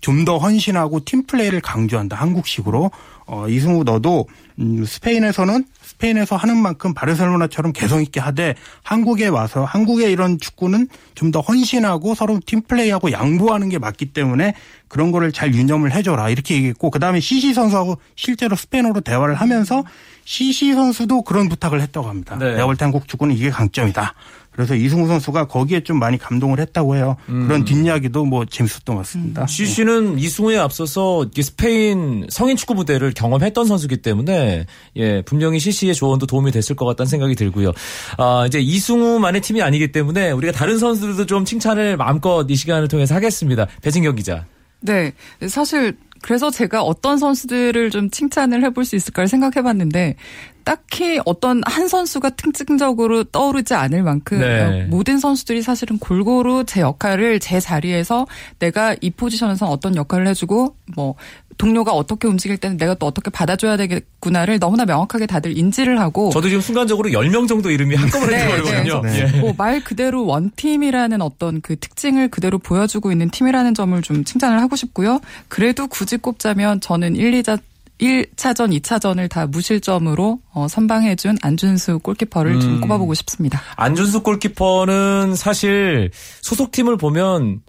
좀 0.00 0.24
더 0.26 0.36
헌신하고 0.36 1.04
팀 1.06 1.24
플레이를 1.24 1.60
강조한다. 1.62 2.16
한국식으로. 2.16 2.90
어, 3.26 3.48
이승우 3.48 3.84
너도 3.84 4.26
음, 4.58 4.84
스페인에서는 4.84 5.64
스페인에서 5.80 6.36
하는 6.36 6.58
만큼 6.58 6.92
바르셀로나처럼 6.92 7.72
개성 7.72 8.02
있게 8.02 8.20
하되 8.20 8.54
한국에 8.82 9.28
와서 9.28 9.64
한국의 9.64 10.12
이런 10.12 10.38
축구는 10.38 10.88
좀 11.14 11.30
더 11.32 11.40
헌신하고 11.40 12.14
서로 12.14 12.38
팀 12.44 12.60
플레이하고 12.60 13.12
양보하는 13.12 13.70
게 13.70 13.78
맞기 13.78 14.12
때문에 14.12 14.54
그런 14.88 15.10
거를 15.10 15.32
잘 15.32 15.54
유념을 15.54 15.92
해줘라 15.92 16.28
이렇게 16.28 16.54
얘기했고 16.56 16.90
그 16.90 16.98
다음에 16.98 17.18
CC 17.20 17.54
선수하고 17.54 17.96
실제로 18.14 18.56
스페인어로 18.56 19.00
대화를 19.00 19.34
하면서 19.36 19.84
CC 20.26 20.74
선수도 20.74 21.22
그런 21.22 21.48
부탁을 21.48 21.80
했다고 21.80 22.08
합니다. 22.08 22.36
네. 22.38 22.52
내가 22.52 22.66
볼때 22.66 22.84
한국 22.84 23.08
축구는 23.08 23.34
이게 23.34 23.48
강점이다. 23.48 24.14
그래서 24.54 24.74
이승우 24.74 25.08
선수가 25.08 25.46
거기에 25.46 25.80
좀 25.80 25.98
많이 25.98 26.16
감동을 26.16 26.60
했다고 26.60 26.96
해요. 26.96 27.16
음. 27.28 27.46
그런 27.46 27.64
뒷이야기도 27.64 28.24
뭐 28.24 28.44
재밌었던 28.44 28.94
것 28.94 29.02
같습니다. 29.02 29.46
GC는 29.46 30.18
이승우에 30.18 30.56
앞서서 30.56 31.28
스페인 31.40 32.26
성인 32.30 32.56
축구 32.56 32.74
부대를 32.74 33.12
경험했던 33.14 33.66
선수기 33.66 33.98
때문에 33.98 34.66
예 34.96 35.22
분명히 35.22 35.58
CC의 35.58 35.94
조언도 35.94 36.26
도움이 36.26 36.52
됐을 36.52 36.76
것 36.76 36.86
같다는 36.86 37.08
생각이 37.08 37.34
들고요. 37.34 37.72
아 38.16 38.44
이제 38.46 38.60
이승우만의 38.60 39.40
팀이 39.40 39.60
아니기 39.60 39.90
때문에 39.90 40.30
우리가 40.30 40.52
다른 40.52 40.78
선수들도 40.78 41.26
좀 41.26 41.44
칭찬을 41.44 41.96
마음껏 41.96 42.46
이 42.48 42.54
시간을 42.54 42.88
통해서 42.88 43.14
하겠습니다. 43.14 43.66
배진경 43.82 44.14
기자. 44.14 44.44
네. 44.80 45.12
사실 45.48 45.96
그래서 46.22 46.50
제가 46.50 46.82
어떤 46.82 47.18
선수들을 47.18 47.90
좀 47.90 48.10
칭찬을 48.10 48.64
해볼 48.64 48.84
수 48.86 48.96
있을까를 48.96 49.28
생각해봤는데 49.28 50.16
딱히 50.64 51.20
어떤 51.24 51.62
한 51.66 51.88
선수가 51.88 52.30
특징적으로 52.30 53.24
떠오르지 53.24 53.74
않을 53.74 54.02
만큼 54.02 54.40
네. 54.40 54.84
모든 54.84 55.18
선수들이 55.18 55.62
사실은 55.62 55.98
골고루 55.98 56.64
제 56.66 56.80
역할을 56.80 57.38
제 57.40 57.60
자리에서 57.60 58.26
내가 58.58 58.96
이 59.00 59.10
포지션에서 59.10 59.66
어떤 59.66 59.94
역할을 59.94 60.26
해주고 60.28 60.74
뭐 60.96 61.14
동료가 61.56 61.92
어떻게 61.92 62.26
움직일 62.26 62.56
때는 62.56 62.76
내가 62.76 62.94
또 62.94 63.06
어떻게 63.06 63.30
받아줘야 63.30 63.76
되겠구나를 63.76 64.58
너무나 64.58 64.84
명확하게 64.84 65.26
다들 65.26 65.56
인지를 65.56 66.00
하고 66.00 66.30
저도 66.30 66.48
지금 66.48 66.60
순간적으로 66.60 67.10
10명 67.10 67.46
정도 67.46 67.70
이름이 67.70 67.94
한꺼번에 67.94 68.36
네, 68.36 68.48
들어오거든요. 68.48 69.02
네. 69.02 69.32
예. 69.34 69.40
뭐말 69.40 69.84
그대로 69.84 70.26
원팀이라는 70.26 71.22
어떤 71.22 71.60
그 71.60 71.76
특징을 71.76 72.28
그대로 72.28 72.58
보여주고 72.58 73.12
있는 73.12 73.30
팀이라는 73.30 73.74
점을 73.74 74.00
좀 74.02 74.24
칭찬을 74.24 74.60
하고 74.60 74.74
싶고요. 74.76 75.20
그래도 75.48 75.86
굳이 75.86 76.16
꼽자면 76.16 76.80
저는 76.80 77.16
1, 77.16 77.42
2자 77.42 77.60
1차전, 78.04 78.78
2차전을 78.80 79.30
다 79.30 79.46
무실점으로 79.46 80.40
어, 80.52 80.68
선방해준 80.68 81.38
안준수 81.40 82.00
골키퍼를 82.00 82.54
음. 82.56 82.60
좀 82.60 82.80
꼽아보고 82.82 83.14
싶습니다. 83.14 83.60
안준수 83.76 84.22
골키퍼는 84.22 85.34
사실 85.34 86.10
소속팀을 86.42 86.98
보면 86.98 87.62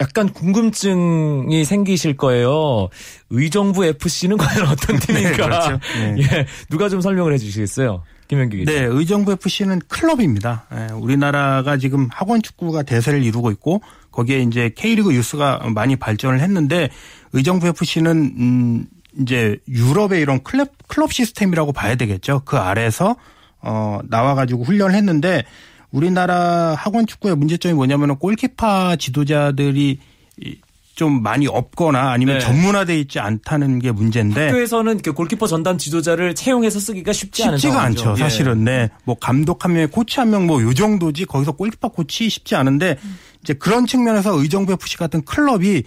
약간 0.00 0.32
궁금증이 0.32 1.64
생기실 1.64 2.16
거예요. 2.16 2.88
의정부 3.30 3.84
FC는 3.84 4.36
과연 4.38 4.66
어떤 4.66 4.98
팀인가? 4.98 5.32
그렇죠. 5.32 5.80
네. 5.98 6.16
예, 6.18 6.46
누가 6.68 6.88
좀 6.88 7.00
설명을 7.00 7.32
해주시겠어요? 7.34 8.02
김현기 8.26 8.58
기자. 8.58 8.72
네, 8.72 8.84
의정부 8.84 9.32
FC는 9.32 9.80
클럽입니다. 9.88 10.66
예, 10.74 10.92
우리나라가 10.94 11.76
지금 11.76 12.08
학원 12.10 12.42
축구가 12.42 12.82
대세를 12.82 13.22
이루고 13.22 13.50
있고 13.52 13.82
거기에 14.10 14.40
이제 14.40 14.70
K리그 14.74 15.14
유스가 15.14 15.60
많이 15.74 15.96
발전을 15.96 16.40
했는데 16.40 16.90
의정부 17.32 17.66
FC는 17.68 18.34
음 18.38 18.86
이제 19.20 19.56
유럽의 19.68 20.20
이런 20.20 20.42
클럽 20.42 20.70
클럽 20.88 21.12
시스템이라고 21.12 21.72
봐야 21.72 21.94
되겠죠. 21.94 22.42
그 22.44 22.56
아래서 22.56 23.16
어 23.60 24.00
나와 24.08 24.34
가지고 24.34 24.64
훈련을 24.64 24.94
했는데 24.94 25.44
우리나라 25.90 26.74
학원 26.76 27.06
축구의 27.06 27.36
문제점이 27.36 27.74
뭐냐면은 27.74 28.16
골키퍼 28.16 28.96
지도자들이 28.96 29.98
이- 30.40 30.56
좀 30.96 31.24
많이 31.24 31.48
없거나 31.48 32.12
아니면 32.12 32.38
네. 32.38 32.44
전문화돼 32.44 32.96
있지 33.00 33.18
않다는 33.18 33.80
게 33.80 33.90
문제인데 33.90 34.46
학교에서는 34.46 35.00
그 35.02 35.12
골키퍼 35.12 35.48
전담 35.48 35.76
지도자를 35.76 36.36
채용해서 36.36 36.78
쓰기가 36.78 37.12
쉽지 37.12 37.42
않은 37.42 37.58
쉽지가 37.58 37.74
상황이죠. 37.74 38.10
않죠. 38.10 38.20
예. 38.20 38.22
사실은 38.24 38.62
네. 38.64 38.88
뭐 39.04 39.16
감독 39.18 39.64
한 39.64 39.72
명에 39.72 39.86
코치 39.86 40.20
한 40.20 40.28
명 40.30 40.46
뭐 40.46 40.62
요 40.62 40.72
정도지 40.72 41.24
거기서 41.24 41.52
골키퍼 41.52 41.88
코치 41.88 42.28
쉽지 42.28 42.54
않은데 42.54 42.96
이제 43.42 43.54
그런 43.54 43.86
측면에서 43.86 44.40
의정부 44.40 44.72
FC 44.74 44.96
같은 44.96 45.22
클럽이 45.24 45.82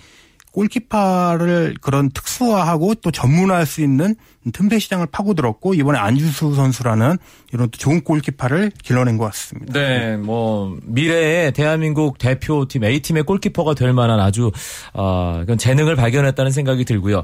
골키퍼를 0.57 1.75
그런 1.81 2.09
특수화하고 2.09 2.95
또 2.95 3.11
전문화할 3.11 3.67
수 3.67 3.81
있는 3.81 4.15
틈새 4.53 4.79
시장을 4.79 5.07
파고들었고 5.11 5.75
이번에 5.75 5.99
안준수 5.99 6.55
선수라는 6.55 7.17
이런 7.53 7.69
또 7.69 7.77
좋은 7.77 8.03
골키퍼를 8.03 8.71
길러낸 8.81 9.17
것 9.17 9.25
같습니다. 9.25 9.73
네, 9.73 10.17
뭐 10.17 10.75
미래의 10.83 11.51
대한민국 11.51 12.17
대표팀 12.17 12.83
A팀의 12.83 13.23
골키퍼가 13.23 13.75
될 13.75 13.93
만한 13.93 14.19
아주 14.19 14.51
어, 14.93 15.43
재능을 15.59 15.95
발견했다는 15.95 16.51
생각이 16.51 16.85
들고요. 16.85 17.23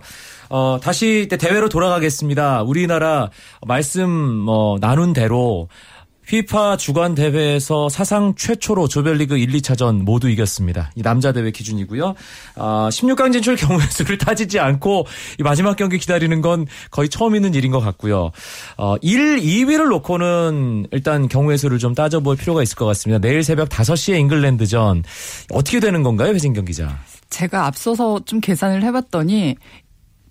어, 0.49 0.77
다시 0.83 1.27
대회로 1.27 1.69
돌아가겠습니다. 1.69 2.61
우리나라 2.61 3.31
말씀 3.65 4.09
뭐 4.11 4.77
나눈 4.79 5.13
대로 5.13 5.69
휘파 6.27 6.77
주간 6.77 7.15
대회에서 7.15 7.89
사상 7.89 8.33
최초로 8.35 8.87
조별리그 8.87 9.37
1, 9.37 9.51
2차전 9.51 10.03
모두 10.03 10.29
이겼습니다. 10.29 10.91
이 10.95 11.01
남자 11.01 11.31
대회 11.31 11.51
기준이고요. 11.51 12.15
아, 12.55 12.89
16강 12.91 13.33
진출 13.33 13.55
경우의 13.55 13.87
수를 13.91 14.17
따지지 14.17 14.59
않고 14.59 15.05
이 15.39 15.43
마지막 15.43 15.75
경기 15.75 15.97
기다리는 15.97 16.41
건 16.41 16.65
거의 16.91 17.09
처음 17.09 17.35
있는 17.35 17.53
일인 17.53 17.71
것 17.71 17.79
같고요. 17.79 18.31
어, 18.77 18.95
1, 19.01 19.39
2위를 19.39 19.89
놓고는 19.89 20.87
일단 20.91 21.27
경우의 21.27 21.57
수를 21.57 21.79
좀 21.79 21.93
따져볼 21.93 22.37
필요가 22.37 22.63
있을 22.63 22.75
것 22.75 22.85
같습니다. 22.85 23.19
내일 23.19 23.43
새벽 23.43 23.69
5시에 23.69 24.17
잉글랜드전 24.19 25.03
어떻게 25.51 25.79
되는 25.79 26.03
건가요, 26.03 26.33
회진경 26.33 26.65
기자? 26.65 26.99
제가 27.29 27.65
앞서서 27.65 28.19
좀 28.25 28.39
계산을 28.39 28.83
해봤더니 28.83 29.55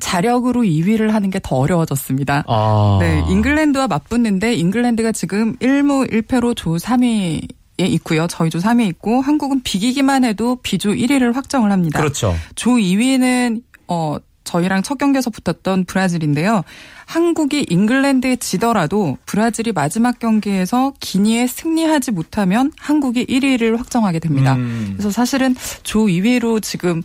자력으로 0.02 0.62
2위를 0.62 1.10
하는 1.10 1.30
게 1.30 1.38
더 1.42 1.56
어려워졌습니다. 1.56 2.44
아, 2.46 2.98
네, 3.00 3.24
잉글랜드와 3.28 3.86
맞붙는데 3.88 4.54
잉글랜드가 4.54 5.12
지금 5.12 5.56
1무 5.56 6.10
1패로 6.10 6.54
조 6.56 6.76
3위 6.76 7.48
에 7.80 7.86
있고요. 7.86 8.26
저희 8.28 8.50
조 8.50 8.58
3위에 8.58 8.86
있고 8.88 9.22
한국은 9.22 9.62
비기기만 9.62 10.24
해도 10.24 10.58
비조 10.62 10.90
1위를 10.90 11.32
확정을 11.34 11.72
합니다. 11.72 11.98
그렇죠. 11.98 12.34
조 12.54 12.72
2위는 12.72 13.62
어 13.88 14.16
저희랑 14.44 14.82
첫 14.82 14.98
경기에서 14.98 15.30
붙었던 15.30 15.84
브라질인데요. 15.86 16.62
한국이 17.06 17.64
잉글랜드에 17.70 18.36
지더라도 18.36 19.16
브라질이 19.24 19.72
마지막 19.72 20.18
경기에서 20.18 20.92
기니에 21.00 21.46
승리하지 21.46 22.10
못하면 22.10 22.70
한국이 22.78 23.24
1위를 23.24 23.78
확정하게 23.78 24.18
됩니다. 24.18 24.54
음. 24.56 24.90
그래서 24.92 25.10
사실은 25.10 25.54
조 25.82 26.06
2위로 26.06 26.60
지금 26.62 27.02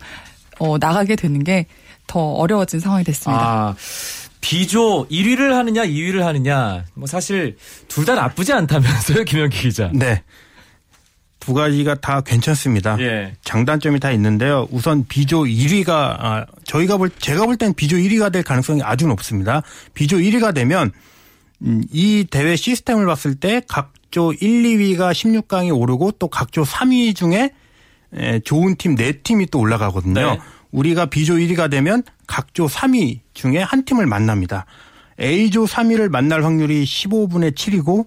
어 0.60 0.76
나가게 0.78 1.16
되는 1.16 1.42
게 1.42 1.66
더 2.08 2.18
어려워진 2.32 2.80
상황이 2.80 3.04
됐습니다. 3.04 3.40
아, 3.40 3.74
비조 4.40 5.06
1위를 5.08 5.50
하느냐 5.52 5.84
2위를 5.84 6.20
하느냐 6.22 6.84
뭐 6.94 7.06
사실 7.06 7.56
둘 7.88 8.04
다 8.04 8.14
나쁘지 8.16 8.52
않다면서요 8.52 9.22
김현기 9.24 9.60
기자. 9.60 9.90
네. 9.94 10.22
두 11.40 11.54
가지가 11.54 11.94
다 11.96 12.20
괜찮습니다. 12.20 12.96
예. 13.00 13.34
장단점이 13.42 14.00
다 14.00 14.10
있는데요. 14.12 14.66
우선 14.70 15.06
비조 15.08 15.44
1위가 15.44 15.88
아, 15.90 16.46
저희가 16.64 16.96
볼 16.98 17.10
제가 17.18 17.46
볼 17.46 17.56
땐 17.56 17.72
비조 17.74 17.96
1위가 17.96 18.30
될 18.32 18.42
가능성이 18.42 18.82
아주 18.82 19.06
높습니다. 19.06 19.62
비조 19.94 20.16
1위가 20.18 20.52
되면 20.54 20.90
음, 21.62 21.82
이 21.92 22.26
대회 22.30 22.54
시스템을 22.56 23.06
봤을 23.06 23.34
때 23.34 23.62
각조 23.66 24.32
1, 24.34 24.38
2위가 24.62 25.12
16강에 25.12 25.76
오르고 25.76 26.12
또 26.18 26.28
각조 26.28 26.62
3위 26.64 27.14
중에 27.16 27.50
에, 28.14 28.40
좋은 28.40 28.76
팀 28.76 28.94
4팀이 28.96 29.50
또 29.50 29.58
올라가거든요. 29.58 30.14
네. 30.32 30.38
우리가 30.70 31.06
B조 31.06 31.34
1위가 31.34 31.70
되면 31.70 32.02
각조 32.26 32.66
3위 32.66 33.20
중에 33.34 33.58
한 33.58 33.84
팀을 33.84 34.06
만납니다. 34.06 34.66
A조 35.20 35.64
3위를 35.64 36.08
만날 36.08 36.44
확률이 36.44 36.84
15분의 36.84 37.54
7이고 37.54 38.06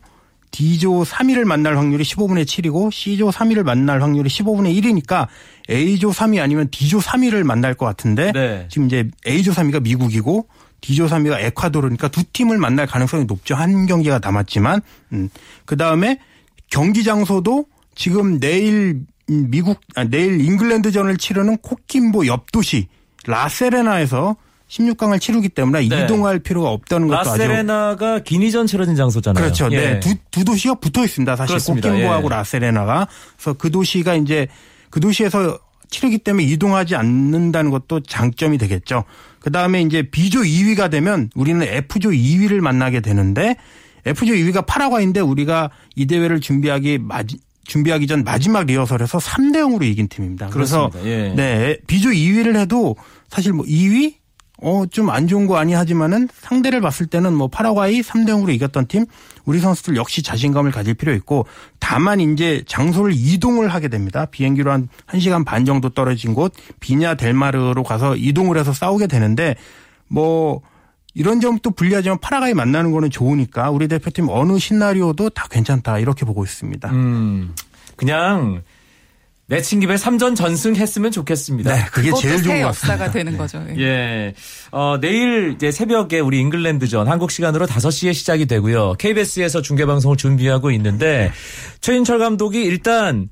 D조 0.52 1.04
3위를 1.04 1.46
만날 1.46 1.78
확률이 1.78 2.04
15분의 2.04 2.44
7이고 2.46 2.92
C조 2.92 3.30
3위를 3.30 3.64
만날 3.64 4.02
확률이 4.02 4.30
15분의 4.30 4.82
1이니까 4.82 5.28
A조 5.70 6.12
3위 6.12 6.42
아니면 6.42 6.68
D조 6.70 7.00
3위를 7.00 7.44
만날 7.44 7.74
것 7.74 7.86
같은데 7.86 8.32
네. 8.34 8.68
지금 8.70 8.88
이제 8.88 9.10
A조 9.26 9.52
3위가 9.52 9.82
미국이고 9.82 10.48
D조 10.82 11.08
3위가 11.08 11.40
에콰도르니까 11.40 12.10
두 12.10 12.24
팀을 12.24 12.58
만날 12.58 12.86
가능성이 12.86 13.26
높죠. 13.26 13.56
한 13.56 13.86
경기가 13.86 14.20
남았지만 14.22 14.82
음. 15.14 15.30
그다음에 15.66 16.20
경기 16.70 17.04
장소도 17.04 17.66
지금 17.96 18.40
내일 18.40 19.02
미국 19.28 19.80
아, 19.96 20.04
내일 20.04 20.42
잉글랜드전을 20.42 21.18
치르는 21.18 21.58
코킴보 21.58 22.28
옆 22.28 22.52
도시 22.52 22.88
라세레나에서 23.26 24.36
16강을 24.68 25.20
치르기 25.20 25.50
때문에 25.50 25.88
네. 25.88 26.04
이동할 26.04 26.40
필요가 26.40 26.70
없다는 26.70 27.08
것도 27.08 27.20
아주 27.20 27.30
라세레나가 27.32 28.20
기니전 28.20 28.68
치러진 28.68 28.96
장소잖아요. 28.96 29.44
그렇죠. 29.44 29.68
예. 29.72 29.78
네. 29.78 30.00
두, 30.00 30.16
두 30.32 30.46
도시가 30.46 30.76
붙어 30.76 31.04
있습니다. 31.04 31.36
사실 31.36 31.54
그렇습니다. 31.54 31.90
코킴보하고 31.90 32.26
예. 32.26 32.30
라세레나가. 32.30 33.08
그래서 33.36 33.54
그 33.54 33.70
도시가 33.70 34.16
이제 34.16 34.48
그 34.90 35.02
도시에서 35.02 35.60
치르기 35.90 36.20
때문에 36.20 36.46
이동하지 36.46 36.96
않는다는 36.96 37.70
것도 37.70 38.00
장점이 38.02 38.58
되겠죠. 38.58 39.04
그 39.40 39.52
다음에 39.52 39.82
이제 39.82 40.04
B조 40.04 40.40
2위가 40.42 40.90
되면 40.90 41.30
우리는 41.36 41.62
F조 41.62 42.12
2위를 42.12 42.62
만나게 42.62 43.02
되는데 43.02 43.58
F조 44.06 44.34
2위가 44.34 44.66
파라과이인데 44.66 45.20
우리가 45.20 45.70
이 45.96 46.06
대회를 46.06 46.40
준비하기 46.40 47.00
준비하기 47.66 48.08
전 48.08 48.24
마지막 48.24 48.66
리허설에서 48.66 49.18
3대 49.20 49.58
0으로 49.58 49.84
이긴 49.84 50.08
팀입니다. 50.08 50.48
그래서. 50.50 50.90
예. 51.04 51.34
네, 51.36 51.78
B조 51.88 52.10
2위를 52.10 52.56
해도 52.58 52.96
사실 53.30 53.54
뭐 53.54 53.66
2위 53.66 54.16
어, 54.64 54.84
좀 54.92 55.10
안 55.10 55.28
좋은 55.28 55.48
거 55.48 55.58
아니 55.58 55.74
하지만은 55.74 56.30
상대를 56.40 56.82
봤을 56.82 57.08
때는 57.08 57.34
뭐 57.34 57.48
파라과이 57.48 58.02
3대 58.02 58.28
0으로 58.30 58.54
이겼던 58.54 58.86
팀 58.88 59.06
우리 59.46 59.60
선수들 59.60 59.96
역시 59.96 60.22
자신감을 60.22 60.72
가질 60.72 60.94
필요 60.94 61.14
있고 61.16 61.48
다만 61.80 62.20
이제 62.20 62.64
장소를 62.68 63.12
이동을 63.16 63.70
하게 63.70 63.88
됩니다. 63.88 64.26
비행기로 64.26 64.72
한 64.72 64.88
1시간 65.08 65.46
반 65.46 65.66
정도 65.66 65.90
떨어진 65.90 66.36
곳 66.36 66.54
비냐 66.80 67.16
델마르로 67.16 67.84
가서 67.84 68.16
이동을 68.16 68.58
해서 68.58 68.72
싸우게 68.72 69.08
되는데 69.08 69.56
뭐 70.08 70.62
이런 71.14 71.42
점도 71.42 71.72
불리하지만 71.72 72.20
파라과이 72.20 72.54
만나는 72.54 72.92
거는 72.92 73.10
좋으니까 73.10 73.70
우리 73.70 73.88
대표팀 73.88 74.28
어느 74.30 74.60
시나리오도 74.60 75.30
다 75.32 75.48
괜찮다 75.50 76.00
이렇게 76.00 76.26
보고 76.26 76.44
있습니다. 76.44 76.90
음, 76.92 77.54
그냥 77.96 78.64
내친 79.48 79.82
김에 79.82 79.96
3전 79.96 80.34
전승했으면 80.34 81.12
좋겠습니다. 81.12 81.76
네, 81.76 81.86
그게 81.92 82.12
제일 82.14 82.38
새 82.38 82.44
좋은 82.44 82.56
것 82.62 82.68
역사가 82.68 82.98
같습니다. 82.98 83.12
되는 83.12 83.38
거죠. 83.38 83.62
예. 83.78 83.82
예. 83.82 84.34
어, 84.72 84.98
내일 85.02 85.52
이제 85.56 85.72
새벽에 85.72 86.22
우리 86.22 86.40
잉글랜드전 86.40 87.10
한국 87.10 87.32
시간으로 87.32 87.68
5시에 87.68 88.14
시작이 88.14 88.46
되고요. 88.46 88.94
KBS에서 88.98 89.62
중계 89.62 89.86
방송을 89.86 90.16
준비하고 90.16 90.72
있는데 90.72 91.34
최인철 91.82 92.20
감독이 92.20 92.64
일단 92.64 93.30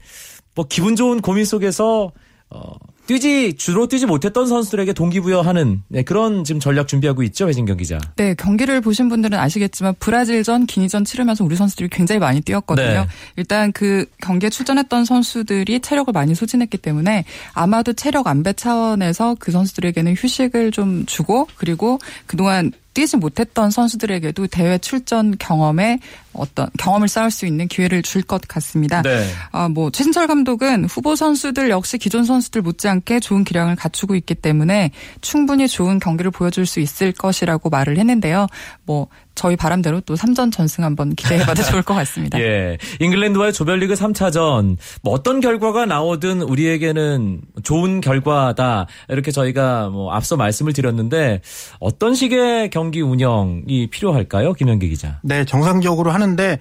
뭐 0.56 0.66
기분 0.68 0.98
좋은 0.98 1.22
고민 1.22 1.46
속에서 1.46 2.12
어, 2.50 2.74
뛰지 3.10 3.56
주로 3.58 3.88
뛰지 3.88 4.06
못했던 4.06 4.46
선수들에게 4.46 4.94
동기부여하는 4.94 5.82
네, 5.88 6.04
그런 6.04 6.44
지금 6.44 6.60
전략 6.60 6.88
준비하고 6.88 7.24
있죠, 7.24 7.48
회진경 7.48 7.78
기자. 7.78 7.98
네, 8.18 8.36
경기를 8.36 8.82
보신 8.82 9.10
분들은 9.10 9.36
아시겠지만 9.36 9.96
브라질전, 9.98 10.68
기니전 10.68 11.06
치르면서 11.06 11.44
우리 11.44 11.56
선수들이 11.56 11.90
굉장히 11.90 12.20
많이 12.20 12.40
뛰었거든요. 12.40 12.88
네. 12.88 13.08
일단 13.36 13.72
그 13.72 14.06
경기에 14.22 14.52
출전했던 14.52 15.06
선수들이 15.06 15.80
체력을 15.80 16.12
많이 16.14 16.36
소진했기 16.36 16.78
때문에 16.78 17.26
아마도 17.54 17.94
체력 17.94 18.28
안배 18.28 18.54
차원에서 18.54 19.38
그 19.40 19.52
선수들에게는 19.52 20.14
휴식을 20.16 20.70
좀 20.70 21.08
주고 21.08 21.48
그리고 21.56 21.98
그동안 22.28 22.72
뛰지 22.94 23.18
못했던 23.18 23.72
선수들에게도 23.72 24.48
대회 24.48 24.78
출전 24.78 25.38
경험에 25.38 26.00
어떤 26.34 26.70
경험을 26.78 27.08
쌓을 27.08 27.32
수 27.32 27.46
있는 27.46 27.68
기회를 27.68 28.02
줄 28.02 28.24
것 28.24 28.42
같습니다. 28.48 29.02
네. 29.02 29.26
아, 29.52 29.70
뭐, 29.70 29.90
최진철 29.90 30.28
감독은 30.28 30.86
후보 30.86 31.16
선수들 31.16 31.70
역시 31.70 31.98
기존 31.98 32.26
선수들 32.26 32.62
못지않게 32.62 32.99
좋은 33.20 33.44
기량을 33.44 33.76
갖추고 33.76 34.16
있기 34.16 34.36
때문에 34.36 34.92
충분히 35.22 35.68
좋은 35.68 36.00
경기를 36.00 36.32
보여줄 36.32 36.66
수 36.66 36.80
있을 36.80 37.12
것이라고 37.12 37.70
말을 37.70 37.98
했는데요. 37.98 38.48
뭐, 38.86 39.08
저희 39.40 39.56
바람대로 39.56 40.02
또 40.02 40.16
3전 40.16 40.52
전승 40.52 40.84
한번 40.84 41.16
기대해봐도 41.16 41.64
좋을 41.64 41.82
것 41.82 41.94
같습니다. 41.94 42.38
예. 42.44 42.78
잉글랜드와의 43.00 43.54
조별리그 43.54 43.94
3차전 43.94 44.76
뭐 45.02 45.14
어떤 45.14 45.40
결과가 45.40 45.86
나오든 45.86 46.42
우리에게는 46.42 47.40
좋은 47.64 48.02
결과다. 48.02 48.88
이렇게 49.08 49.32
저희가 49.32 49.90
뭐 49.92 50.12
앞서 50.12 50.36
말씀을 50.36 50.74
드렸는데 50.74 51.40
어떤 51.80 52.16
식의 52.16 52.70
경기 52.70 53.02
운영이 53.02 53.88
필요할까요? 53.90 54.52
김현기 54.52 54.90
기자. 54.90 55.22
네, 55.24 55.46
정상적으로 55.46 56.12
하는데 56.12 56.60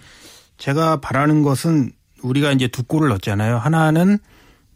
제가 0.57 1.01
바라는 1.01 1.42
것은 1.42 1.90
우리가 2.22 2.53
이제 2.53 2.68
두 2.68 2.85
골을 2.85 3.09
넣었잖아요. 3.09 3.59
하나는 3.59 4.18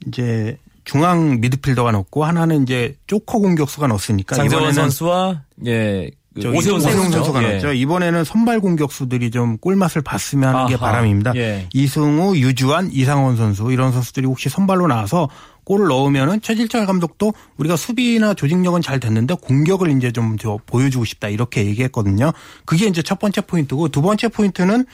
이제 0.09 0.59
중앙 0.85 1.41
미드필더가 1.41 1.93
넣고 1.93 2.25
하나는 2.25 2.63
이제 2.63 2.97
쪼커 3.07 3.39
공격수가 3.39 3.87
넣었으니까 3.87 4.37
장재원 4.37 4.65
이번에는 4.65 4.83
선수와 4.83 5.43
예. 5.67 6.11
그 6.35 6.51
오세훈. 6.51 6.81
선수가 6.81 7.43
예. 7.43 7.49
넣었죠. 7.49 7.73
이번에는 7.75 8.25
선발 8.25 8.61
공격수들이 8.61 9.31
좀 9.31 9.59
꿀맛을 9.59 10.03
봤으면 10.03 10.55
하는 10.55 10.67
게 10.69 10.75
아하, 10.75 10.87
바람입니다. 10.87 11.35
예. 11.37 11.69
이승우, 11.75 12.37
유주환, 12.37 12.91
이상원 12.93 13.37
선수 13.37 13.71
이런 13.71 13.93
선수들이 13.93 14.27
혹시 14.27 14.49
선발로 14.49 14.87
나와서 14.87 15.29
골을 15.65 15.89
넣으면은 15.89 16.41
최질철 16.41 16.87
감독도 16.87 17.35
우리가 17.59 17.77
수비나 17.77 18.35
조직력은 18.35 18.83
잘 18.83 18.99
됐는데 18.99 19.35
공격을 19.35 19.91
이제 19.97 20.11
좀저 20.11 20.59
보여주고 20.67 21.05
싶다 21.05 21.29
이렇게 21.29 21.67
얘기했거든요. 21.67 22.33
그게 22.65 22.87
이제 22.87 23.03
첫 23.03 23.19
번째 23.19 23.43
포인트고 23.43 23.89
두 23.89 24.03
번째 24.03 24.29
포인트는 24.29 24.87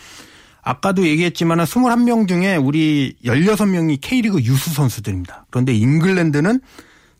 아까도 0.68 1.06
얘기했지만 1.06 1.60
21명 1.60 2.28
중에 2.28 2.56
우리 2.56 3.16
16명이 3.24 4.02
K리그 4.02 4.42
유스 4.42 4.74
선수들입니다. 4.74 5.46
그런데 5.48 5.72
잉글랜드는 5.72 6.60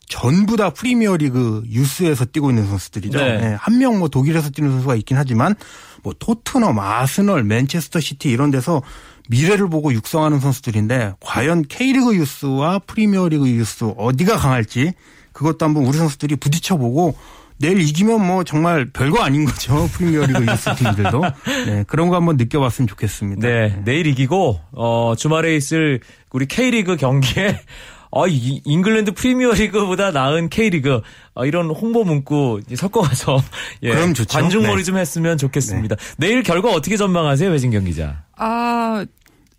전부 0.07 0.55
다 0.55 0.69
프리미어리그 0.69 1.63
유스에서 1.67 2.25
뛰고 2.25 2.51
있는 2.51 2.67
선수들이죠. 2.67 3.17
네. 3.17 3.55
한명 3.59 3.97
뭐 3.97 4.07
독일에서 4.07 4.51
뛰는 4.51 4.69
선수가 4.69 4.93
있긴 4.97 5.17
하지만 5.17 5.55
뭐 6.03 6.13
토트넘, 6.17 6.77
아스널, 6.77 7.43
맨체스터 7.43 7.99
시티 7.99 8.29
이런 8.29 8.51
데서 8.51 8.83
미래를 9.29 9.67
보고 9.67 9.91
육성하는 9.93 10.39
선수들인데 10.39 11.13
과연 11.19 11.63
K리그 11.63 12.15
유스와 12.15 12.79
프리미어리그 12.85 13.49
유스 13.49 13.93
어디가 13.97 14.37
강할지 14.37 14.93
그것도 15.33 15.65
한번 15.65 15.85
우리 15.87 15.97
선수들이 15.97 16.35
부딪혀보고 16.35 17.15
내일 17.59 17.81
이기면 17.81 18.25
뭐 18.25 18.43
정말 18.43 18.89
별거 18.91 19.21
아닌 19.21 19.45
거죠. 19.45 19.87
프리미어리그 19.93 20.45
유스 20.51 20.75
팀들도. 20.75 21.21
네, 21.65 21.83
그런 21.87 22.09
거 22.09 22.15
한번 22.15 22.37
느껴봤으면 22.37 22.87
좋겠습니다. 22.87 23.47
네, 23.47 23.81
내일 23.83 24.07
이기고 24.07 24.59
어 24.71 25.13
주말에 25.17 25.55
있을 25.55 25.99
우리 26.31 26.45
K리그 26.45 26.95
경기에 26.95 27.59
어, 28.11 28.27
이, 28.27 28.61
잉글랜드 28.65 29.13
프리미어리그보다 29.13 30.11
나은 30.11 30.49
K리그 30.49 31.01
어, 31.35 31.45
이런 31.45 31.69
홍보 31.69 32.03
문구 32.03 32.61
섞어가서 32.75 33.43
예, 33.83 33.91
그럼 33.91 34.13
좋죠. 34.13 34.39
관중몰이 34.39 34.77
네. 34.77 34.83
좀 34.83 34.97
했으면 34.97 35.37
좋겠습니다. 35.37 35.95
내일 36.17 36.41
결과 36.41 36.71
어떻게 36.71 36.97
전망하세요, 36.97 37.51
외진경 37.51 37.85
기자? 37.85 38.23
아, 38.35 39.05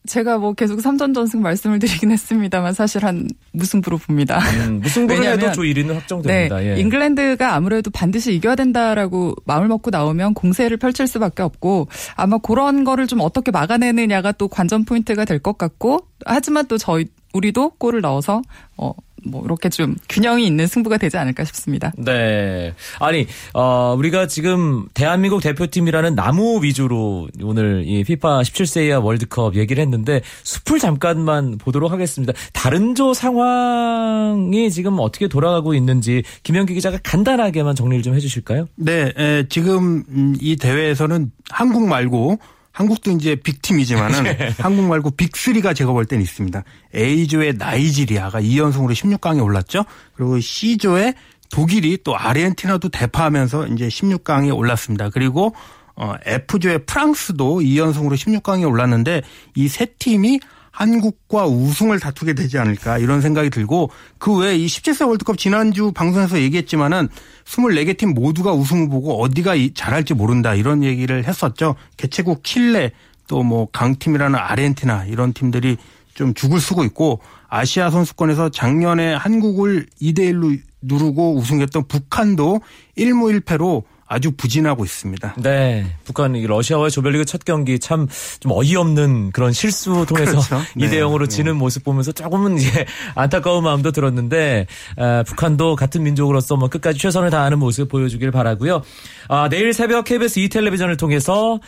제가 0.06 0.38
뭐 0.38 0.54
계속 0.54 0.78
3전 0.78 1.14
전승 1.14 1.42
말씀을 1.42 1.78
드리긴 1.78 2.10
했습니다만 2.10 2.72
사실 2.72 3.04
한 3.04 3.28
무승부로 3.52 3.98
봅니다. 3.98 4.38
음, 4.66 4.80
무승부를 4.80 5.24
해도 5.24 5.52
조 5.52 5.62
1위는 5.62 5.92
확정됩니다. 5.94 6.56
네, 6.58 6.74
예. 6.76 6.80
잉글랜드가 6.80 7.54
아무래도 7.54 7.90
반드시 7.90 8.34
이겨야 8.34 8.54
된다라고 8.56 9.34
마음을 9.44 9.68
먹고 9.68 9.90
나오면 9.90 10.34
공세를 10.34 10.78
펼칠 10.78 11.06
수밖에 11.06 11.42
없고 11.42 11.88
아마 12.16 12.38
그런 12.38 12.84
거를 12.84 13.06
좀 13.06 13.20
어떻게 13.20 13.50
막아내느냐가 13.50 14.32
또 14.32 14.48
관전 14.48 14.84
포인트가 14.86 15.24
될 15.24 15.40
것 15.40 15.56
같고 15.58 16.06
하지만 16.26 16.66
또 16.66 16.76
저희 16.76 17.06
우리도 17.32 17.70
골을 17.78 18.00
넣어서 18.02 18.42
어 18.76 18.92
뭐 19.24 19.42
이렇게 19.44 19.68
좀 19.68 19.96
균형이 20.08 20.46
있는 20.46 20.66
승부가 20.66 20.98
되지 20.98 21.16
않을까 21.16 21.44
싶습니다. 21.44 21.92
네. 21.96 22.74
아니, 22.98 23.26
어, 23.54 23.94
우리가 23.96 24.26
지금 24.26 24.86
대한민국 24.94 25.42
대표팀이라는 25.42 26.14
나무 26.14 26.62
위주로 26.62 27.28
오늘 27.42 27.84
이 27.86 28.04
피파 28.04 28.40
17세 28.40 28.86
이하 28.86 29.00
월드컵 29.00 29.56
얘기를 29.56 29.80
했는데 29.82 30.22
숲을 30.42 30.78
잠깐만 30.78 31.58
보도록 31.58 31.92
하겠습니다. 31.92 32.32
다른 32.52 32.94
조 32.94 33.14
상황이 33.14 34.70
지금 34.70 34.98
어떻게 34.98 35.28
돌아가고 35.28 35.74
있는지 35.74 36.22
김현기 36.42 36.74
기자가 36.74 36.98
간단하게만 37.02 37.74
정리를 37.74 38.02
좀 38.02 38.14
해주실까요? 38.14 38.68
네, 38.76 39.12
에, 39.16 39.44
지금 39.48 40.04
음, 40.08 40.36
이 40.40 40.56
대회에서는 40.56 41.30
한국 41.50 41.86
말고 41.86 42.38
한국도 42.72 43.10
이제 43.12 43.34
빅팀이지만은 43.36 44.22
네. 44.36 44.54
한국 44.58 44.84
말고 44.86 45.10
빅3가 45.12 45.74
제가 45.74 45.92
볼땐 45.92 46.20
있습니다. 46.20 46.62
A조의 46.94 47.54
나이지리아가 47.58 48.40
2연승으로 48.40 48.92
16강에 48.92 49.42
올랐죠. 49.42 49.84
그리고 50.14 50.38
C조의 50.40 51.14
독일이 51.50 51.98
또 52.04 52.16
아르헨티나도 52.16 52.90
대파하면서 52.90 53.66
이제 53.68 53.88
16강에 53.88 54.56
올랐습니다. 54.56 55.10
그리고 55.10 55.54
어 55.96 56.14
F조의 56.24 56.86
프랑스도 56.86 57.58
2연승으로 57.60 58.14
16강에 58.14 58.68
올랐는데 58.68 59.22
이 59.56 59.68
세 59.68 59.86
팀이 59.98 60.38
한국과 60.70 61.46
우승을 61.46 61.98
다투게 62.00 62.34
되지 62.34 62.58
않을까 62.58 62.98
이런 62.98 63.20
생각이 63.20 63.50
들고 63.50 63.90
그 64.18 64.36
외에 64.36 64.56
이 64.56 64.66
17세 64.66 65.06
월드컵 65.08 65.36
지난주 65.38 65.92
방송에서 65.92 66.40
얘기했지만은 66.40 67.08
24개 67.44 67.96
팀 67.96 68.14
모두가 68.14 68.52
우승 68.52 68.82
후보고 68.84 69.20
어디가 69.22 69.54
이- 69.56 69.74
잘할지 69.74 70.14
모른다 70.14 70.54
이런 70.54 70.82
얘기를 70.84 71.24
했었죠. 71.24 71.74
개최국 71.96 72.44
칠레 72.44 72.92
또 73.26 73.42
뭐 73.42 73.68
강팀이라는 73.72 74.36
아르헨티나 74.38 75.04
이런 75.06 75.32
팀들이 75.32 75.76
좀 76.14 76.34
죽을 76.34 76.60
쓰고 76.60 76.82
있고 76.84 77.20
아시아 77.48 77.90
선수권에서 77.90 78.48
작년에 78.50 79.14
한국을 79.14 79.86
2대 80.02 80.20
1로 80.32 80.58
누르고 80.82 81.36
우승했던 81.36 81.86
북한도 81.86 82.60
1무 82.98 83.40
1패로 83.40 83.84
아주 84.10 84.32
부진하고 84.32 84.84
있습니다. 84.84 85.36
네, 85.38 85.86
북한 86.04 86.34
이 86.34 86.44
러시아와의 86.44 86.90
조별리그 86.90 87.24
첫 87.24 87.44
경기 87.44 87.78
참 87.78 88.08
좀 88.40 88.52
어이없는 88.52 89.32
그런 89.32 89.52
실수 89.52 90.06
통해서 90.08 90.32
그렇죠. 90.32 90.58
네. 90.74 90.88
2대 90.88 90.94
0으로 91.00 91.28
지는 91.28 91.56
모습 91.56 91.84
보면서 91.84 92.10
조금은 92.12 92.56
이제 92.56 92.86
안타까운 93.14 93.64
마음도 93.64 93.92
들었는데 93.92 94.66
아, 94.96 95.22
북한도 95.26 95.76
같은 95.76 96.02
민족으로서 96.02 96.56
뭐 96.56 96.68
끝까지 96.68 96.98
최선을 96.98 97.30
다하는 97.30 97.58
모습 97.58 97.88
보여주길 97.88 98.30
바라고요. 98.30 98.82
아, 99.28 99.48
내일 99.48 99.72
새벽 99.72 100.06
KBS 100.06 100.40
2 100.40 100.48
텔레비전을 100.48 100.96
통해서 100.96 101.60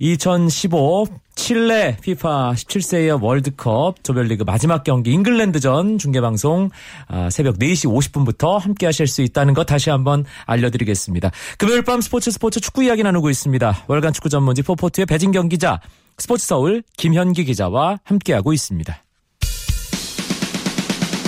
2015 0.00 1.06
칠레 1.38 1.98
피파 2.02 2.52
17세 2.54 3.04
이하 3.04 3.16
월드컵 3.20 4.02
조별리그 4.02 4.42
마지막 4.42 4.82
경기 4.82 5.12
잉글랜드전 5.12 5.98
중계방송 5.98 6.70
아, 7.06 7.30
새벽 7.30 7.58
4시 7.58 7.88
50분부터 7.88 8.58
함께 8.58 8.86
하실 8.86 9.06
수 9.06 9.22
있다는 9.22 9.54
것 9.54 9.64
다시 9.64 9.88
한번 9.88 10.24
알려드리겠습니다. 10.46 11.30
금요일 11.56 11.82
밤 11.84 12.00
스포츠 12.00 12.32
스포츠 12.32 12.60
축구 12.60 12.82
이야기 12.82 13.04
나누고 13.04 13.30
있습니다. 13.30 13.84
월간 13.86 14.12
축구 14.12 14.28
전문지 14.28 14.62
포포트의 14.62 15.06
배진경 15.06 15.48
기자, 15.48 15.80
스포츠 16.18 16.44
서울 16.44 16.82
김현기 16.96 17.44
기자와 17.44 18.00
함께하고 18.02 18.52
있습니다. 18.52 19.04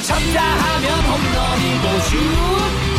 쳤다 0.02 0.42
하면 0.42 1.00
홈런이고 1.04 2.00
슛 2.00 2.16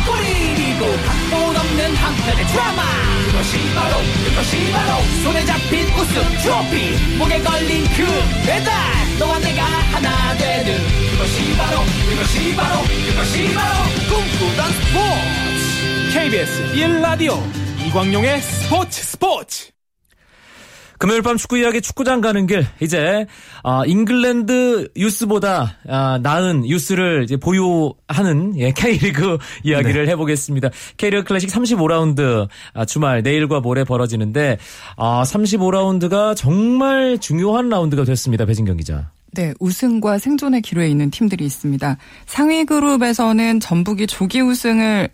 골이고 0.06 0.96
각본 1.06 1.56
없는 1.56 1.94
한편의 1.94 2.46
드라마 2.46 3.01
그것이 3.42 3.74
바로 3.74 3.96
그것이 4.24 4.70
바로. 4.70 5.02
손에 5.24 5.44
잡힌 5.44 5.84
우승 5.96 6.22
트로피. 6.42 7.16
목에 7.18 7.40
걸린 7.40 7.84
그 7.96 8.04
배달. 8.46 8.72
너와 9.18 9.40
내가 9.40 9.64
하나 9.64 10.36
되는 10.36 10.78
그것이 11.10 11.56
바로 11.56 11.80
그것이 12.08 12.54
바로 12.54 12.82
그것이 12.82 13.52
바로. 13.52 13.84
꿈꾸던 14.08 14.72
스포츠. 14.72 16.12
KBS 16.14 16.72
1라디오 16.74 17.42
이광용의 17.84 18.40
스포츠 18.42 19.02
스포츠 19.02 19.71
금요일 21.02 21.20
밤 21.22 21.36
축구 21.36 21.58
이야기 21.58 21.80
축구장 21.80 22.20
가는 22.20 22.46
길 22.46 22.64
이제 22.78 23.26
아, 23.64 23.82
잉글랜드 23.84 24.90
유스보다 24.96 25.78
아, 25.88 26.20
나은 26.22 26.62
이제 27.24 27.36
보유하는 27.38 28.56
예, 28.56 28.70
K리그 28.70 29.38
이야기를 29.64 30.08
해보겠습니다. 30.10 30.70
K리그 30.98 31.24
클래식 31.24 31.50
35라운드 31.50 32.46
아, 32.72 32.84
주말 32.84 33.24
내일과 33.24 33.58
모레 33.58 33.82
벌어지는데 33.82 34.58
아, 34.96 35.24
35라운드가 35.24 36.36
정말 36.36 37.18
중요한 37.18 37.68
라운드가 37.68 38.04
됐습니다. 38.04 38.46
배진경 38.46 38.76
기자. 38.76 39.10
네, 39.32 39.54
우승과 39.58 40.18
생존의 40.18 40.62
기로에 40.62 40.88
있는 40.88 41.10
팀들이 41.10 41.44
있습니다. 41.44 41.96
상위 42.26 42.64
그룹에서는 42.64 43.58
전북이 43.58 44.06
조기 44.06 44.40
우승을 44.40 45.08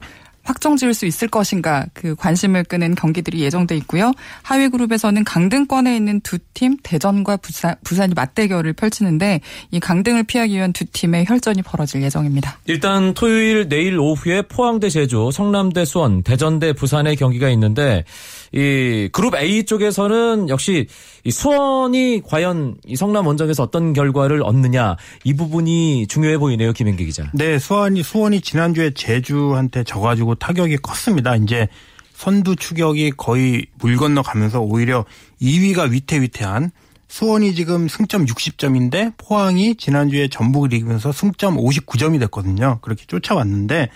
확정 0.49 0.77
지을 0.77 0.95
수 0.95 1.05
있을 1.07 1.29
것인가 1.29 1.87
그 1.93 2.17
관심을 2.17 2.65
끄는 2.65 2.95
경기들이 2.95 3.41
예정돼 3.41 3.77
있고요. 3.77 4.13
하위 4.43 4.69
그룹에서는 4.69 5.23
강등권에 5.25 5.95
있는 5.95 6.21
두 6.23 6.39
팀 6.59 6.77
대전과 6.83 7.37
부산, 7.37 7.77
부산이 7.85 8.15
맞대결을 8.15 8.73
펼치는데 8.73 9.41
이 9.71 9.79
강등을 9.79 10.25
피하기 10.25 10.57
위한 10.57 10.73
두 10.73 10.85
팀의 10.87 11.27
혈전이 11.29 11.63
벌어질 11.63 12.03
예정입니다. 12.03 12.59
일단 12.67 13.15
토요일 13.15 13.69
내일 13.69 13.97
오후에 13.97 14.43
포항대 14.43 14.89
제주, 14.89 15.31
성남대 15.33 15.85
수원, 15.85 16.25
대전대 16.25 16.73
부산의 16.73 17.15
경기가 17.15 17.49
있는데 17.51 18.05
이 18.51 19.09
그룹 19.13 19.37
A 19.37 19.65
쪽에서는 19.65 20.49
역시 20.49 20.89
이 21.23 21.31
수원이 21.31 22.23
과연 22.27 22.77
이 22.87 22.97
성남 22.97 23.27
원정에서 23.29 23.63
어떤 23.63 23.93
결과를 23.93 24.43
얻느냐 24.43 24.97
이 25.23 25.35
부분이 25.35 26.09
중요해 26.09 26.39
보이네요, 26.39 26.73
김현기 26.73 27.05
기자. 27.05 27.31
네, 27.35 27.61
수원이 27.61 28.03
수원이 28.03 28.41
지난주에 28.41 28.93
제주한테 28.95 29.85
져가지고 29.85 30.37
타격이 30.39 30.79
컸습니다. 30.79 31.37
이제 31.37 31.69
선두 32.15 32.57
추격이 32.57 33.13
거의 33.17 33.67
물 33.79 33.97
건너가면서 33.97 34.61
오히려 34.61 35.05
2위가 35.41 35.91
위태위태한 35.91 36.71
수원이 37.07 37.55
지금 37.55 37.89
승점 37.89 38.27
60점인데 38.27 39.15
포항이 39.17 39.77
지난주에 39.77 40.29
전북을 40.29 40.73
이기면서 40.73 41.13
승점 41.13 41.57
59점이 41.57 42.19
됐거든요. 42.21 42.79
그렇게 42.83 43.05
쫓아왔는데 43.07 43.89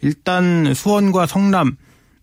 일단 0.00 0.74
수원과 0.74 1.26
성남 1.26 1.76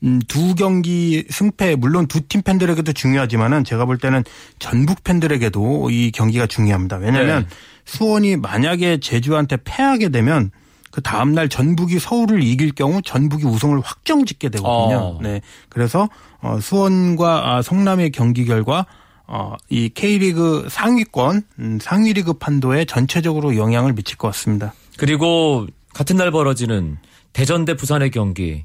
음, 0.03 0.19
두 0.27 0.53
경기 0.53 1.23
승패 1.29 1.75
물론 1.75 2.07
두 2.07 2.19
팀 2.27 2.41
팬들에게도 2.41 2.91
중요하지만은 2.91 3.63
제가 3.63 3.86
볼 3.86 3.97
때는 3.97 4.23
전북 4.59 5.03
팬들에게도 5.03 5.89
이 5.91 6.12
경기가 6.12 6.45
중요합니다. 6.45 6.97
왜냐하면 6.97 7.43
네. 7.43 7.55
수원이 7.86 8.36
만약에 8.38 8.99
제주한테 8.99 9.57
패하게 9.63 10.09
되면 10.09 10.51
그 10.93 11.01
다음 11.01 11.34
날 11.34 11.49
전북이 11.49 11.97
서울을 11.97 12.43
이길 12.43 12.71
경우 12.71 13.01
전북이 13.01 13.45
우승을 13.45 13.82
확정짓게 13.82 14.49
되거든요. 14.49 14.97
어. 14.97 15.19
네. 15.23 15.41
그래서 15.67 16.08
어, 16.39 16.60
수원과 16.62 17.56
아, 17.56 17.62
성남의 17.63 18.12
경기 18.12 18.45
결과 18.45 18.86
어, 19.25 19.56
이 19.69 19.89
K리그 19.89 20.67
상위권 20.69 21.41
음, 21.58 21.79
상위 21.82 22.13
리그 22.13 22.34
판도에 22.34 22.86
전체적으로 22.86 23.58
영향을 23.58 23.93
미칠 23.93 24.19
것 24.19 24.27
같습니다. 24.27 24.75
그리고 24.97 25.65
같은 25.95 26.15
날 26.15 26.29
벌어지는 26.29 26.99
대전 27.34 27.65
대 27.65 27.75
부산의 27.75 28.12
경기 28.12 28.63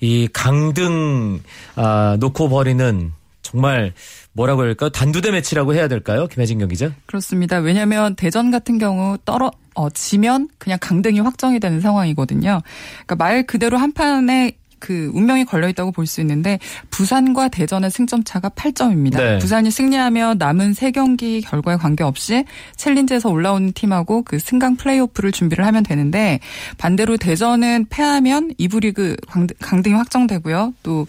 이 0.00 0.28
강등 0.32 1.38
아, 1.76 2.16
놓고 2.18 2.48
버리는 2.48 3.12
정말 3.42 3.92
뭐라고 4.32 4.62
할까 4.62 4.88
단두대 4.90 5.30
매치라고 5.30 5.74
해야 5.74 5.88
될까요, 5.88 6.26
김혜진 6.28 6.58
경 6.58 6.68
기자? 6.68 6.92
그렇습니다. 7.06 7.58
왜냐하면 7.58 8.14
대전 8.16 8.50
같은 8.50 8.78
경우 8.78 9.16
떨어 9.24 9.50
어, 9.74 9.88
지면 9.90 10.48
그냥 10.58 10.78
강등이 10.80 11.20
확정이 11.20 11.58
되는 11.60 11.80
상황이거든요. 11.80 12.60
그러니까 13.06 13.16
말 13.16 13.44
그대로 13.46 13.78
한 13.78 13.92
판에 13.92 14.52
그 14.78 15.10
운명이 15.12 15.44
걸려 15.44 15.68
있다고 15.68 15.92
볼 15.92 16.06
수 16.06 16.22
있는데 16.22 16.58
부산과 16.90 17.48
대전의 17.48 17.90
승점 17.90 18.24
차가 18.24 18.48
8점입니다. 18.48 19.16
네. 19.18 19.38
부산이 19.38 19.70
승리하며 19.70 20.36
남은 20.38 20.72
세 20.72 20.90
경기 20.90 21.42
결과에 21.42 21.76
관계없이 21.76 22.44
챌린지에서 22.76 23.28
올라오는 23.28 23.72
팀하고 23.72 24.22
그 24.22 24.38
승강 24.38 24.76
플레이오프를 24.76 25.32
준비를 25.32 25.66
하면 25.66 25.82
되는데 25.82 26.40
반대로 26.78 27.18
대전은 27.18 27.86
패하면 27.90 28.54
2부 28.58 28.80
리그 28.80 29.16
강등- 29.28 29.54
강등이 29.60 29.94
확정되고요. 29.96 30.72
또 30.82 31.06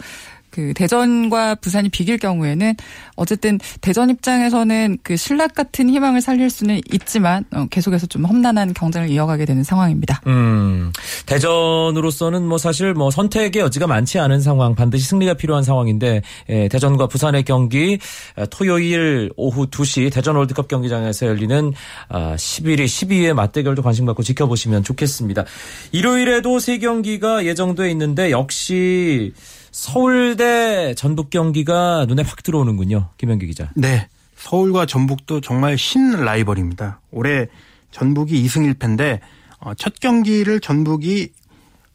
그 0.52 0.74
대전과 0.76 1.56
부산이 1.56 1.90
비길 1.90 2.18
경우에는 2.18 2.76
어쨌든 3.16 3.60
대전 3.82 4.10
입장에서는 4.10 5.00
그 5.04 5.16
신락 5.16 5.56
같은 5.56 5.90
희망을 5.90 6.22
살릴 6.22 6.50
수는 6.50 6.82
있지만 6.94 7.46
어, 7.52 7.66
계속해서 7.70 8.08
좀 8.08 8.26
험난한 8.26 8.74
경쟁을 8.74 9.10
이어가게 9.10 9.46
되는 9.46 9.64
상황입니다. 9.64 10.22
음, 10.28 10.92
대전으로서는 11.26 12.46
뭐 12.46 12.58
사실 12.58 12.94
뭐 12.94 13.10
선택의 13.10 13.62
여지가 13.62 13.88
많지 13.88 14.20
않은 14.20 14.42
상황, 14.42 14.76
반드시 14.76 15.06
승리가 15.08 15.36
필요한 15.36 15.64
상황인데, 15.64 16.22
예, 16.50 16.68
대전과 16.68 17.08
부산의 17.08 17.44
경기, 17.44 18.00
아, 18.36 18.46
토요일 18.46 19.32
오후 19.38 19.68
2시 19.68 20.12
대전 20.12 20.36
월드컵 20.36 20.68
경기장에서 20.68 21.28
열리는 21.28 21.74
아, 22.10 22.36
11위, 22.36 22.86
12위의 22.86 23.34
맞대결도 23.34 23.82
관심 23.82 24.06
갖고 24.06 24.24
지켜보시면 24.24 24.84
좋겠습니다. 24.84 25.46
일요일에도 25.92 26.60
세 26.60 26.78
경기가 26.78 27.46
예정돼 27.46 27.90
있는데, 27.92 28.32
역시 28.32 29.34
서울대 29.72 30.94
전북 30.96 31.30
경기가 31.30 32.06
눈에 32.08 32.24
확 32.24 32.44
들어오는군요. 32.44 33.10
김현기 33.18 33.48
기자. 33.48 33.72
네. 33.76 34.08
서울과 34.36 34.86
전북도 34.86 35.42
정말 35.42 35.78
신 35.78 36.12
라이벌입니다. 36.12 37.00
올해 37.12 37.48
전북이 37.92 38.44
2승 38.46 38.74
1패인데 38.74 39.20
어, 39.60 39.74
첫 39.76 40.00
경기를 40.00 40.60
전북이 40.60 41.30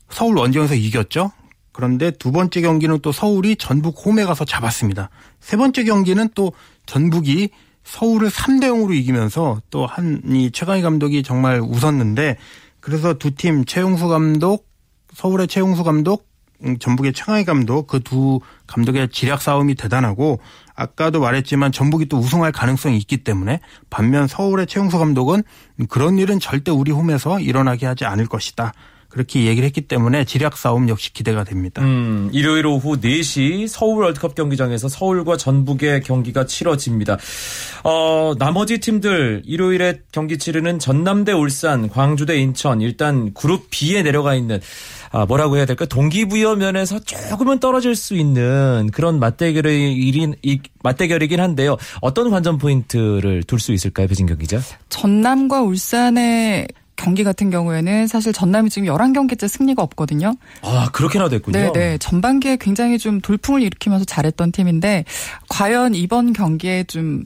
서울 0.09 0.37
원정에서 0.39 0.75
이겼죠. 0.75 1.33
그런데 1.73 2.11
두 2.13 2.33
번째 2.33 2.61
경기는 2.63 2.99
또 3.01 3.13
서울이 3.13 3.57
전북 3.57 4.07
홈에 4.07 4.25
가서 4.25 4.45
잡았습니다. 4.45 5.11
세 5.41 5.57
번째 5.57 5.85
경기는 5.85 6.29
또 6.35 6.53
전북이 6.87 7.51
서울을 7.85 8.31
3대 8.31 8.65
0으로 8.65 8.95
이기면서 8.95 9.61
또 9.71 9.87
한 9.87 10.23
이 10.27 10.51
최강희 10.53 10.83
감독이 10.83 11.23
정말 11.23 11.61
웃었는데 11.61 12.37
그래서 12.81 13.15
두 13.15 13.31
팀 13.33 13.65
최용수 13.65 14.09
감독 14.09 14.67
서울의 15.15 15.49
최용수 15.49 15.83
감독 15.85 16.21
음, 16.21 16.26
전북의 16.79 17.13
최강희 17.13 17.45
감독 17.45 17.87
그 17.87 18.07
두 18.07 18.41
감독의 18.69 19.09
지략 19.09 19.43
싸움이 19.43 19.75
대단하고 19.75 20.39
아까도 20.77 21.21
말했지만 21.21 21.73
전북이 21.73 22.07
또 22.07 22.19
우승할 22.19 22.53
가능성이 22.53 22.99
있기 22.99 23.19
때문에 23.19 23.61
반면 23.91 24.29
서울의 24.29 24.69
최용수 24.69 24.99
감독은 24.99 25.43
그런 25.89 26.19
일은 26.19 26.39
절대 26.39 26.71
우리 26.71 26.93
홈에서 26.93 27.41
일어나게 27.41 27.87
하지 27.87 28.05
않을 28.05 28.27
것이다. 28.27 28.73
그렇게 29.09 29.47
얘기를 29.47 29.65
했기 29.65 29.81
때문에 29.81 30.25
지략 30.25 30.59
싸움 30.59 30.89
역시 30.91 31.13
기대가 31.13 31.43
됩니다. 31.43 31.81
음, 31.81 32.29
일요일 32.33 32.67
오후 32.67 33.01
4시 33.01 33.67
서울 33.67 34.05
월드컵 34.05 34.35
경기장에서 34.35 34.89
서울과 34.89 35.39
전북의 35.39 36.03
경기가 36.03 36.45
치러집니다. 36.45 37.17
어, 37.83 38.35
나머지 38.39 38.79
팀들 38.79 39.43
일요일에 39.47 40.01
경기 40.13 40.37
치르는 40.37 40.79
전남대 40.79 41.33
울산, 41.33 41.89
광주대 41.89 42.37
인천 42.37 42.83
일단 42.83 43.33
그룹 43.33 43.69
B에 43.71 44.03
내려가 44.03 44.35
있는 44.35 44.61
아, 45.11 45.27
뭐라고 45.27 45.57
해야 45.57 45.67
될까? 45.67 45.85
동기부여 45.87 46.57
면에서 46.57 46.99
조금은 46.99 47.61
떨어질 47.61 47.95
수 47.97 48.15
있는 48.15 48.91
그런 48.93 49.19
맞대결이 49.19 50.41
맞대결이긴 50.83 51.41
한데요. 51.41 51.77
어떤 52.01 52.31
관전 52.31 52.59
포인트를 52.59 53.43
둘 53.45 53.59
수 53.59 53.73
있을까요, 53.73 54.07
배진경 54.07 54.39
기자? 54.39 54.61
전남과 54.91 55.63
울산의 55.63 56.69
경기 56.97 57.25
같은 57.25 57.51
경우에는 57.51 58.07
사실 58.07 58.33
전남이 58.33 58.71
지금 58.71 58.89
11경기째 58.89 59.49
승리가 59.49 59.83
없거든요. 59.83 60.35
아, 60.63 60.89
그렇게나 60.93 61.29
됐군요. 61.29 61.59
네, 61.59 61.73
네. 61.73 61.99
전반기에 61.99 62.57
굉장히 62.59 62.99
좀 62.99 63.21
돌풍을 63.21 63.63
일으키면서 63.63 64.05
잘했던 64.07 64.53
팀인데 64.53 65.05
과연 65.49 65.95
이번 65.95 66.33
경기에 66.33 66.85
좀 66.85 67.25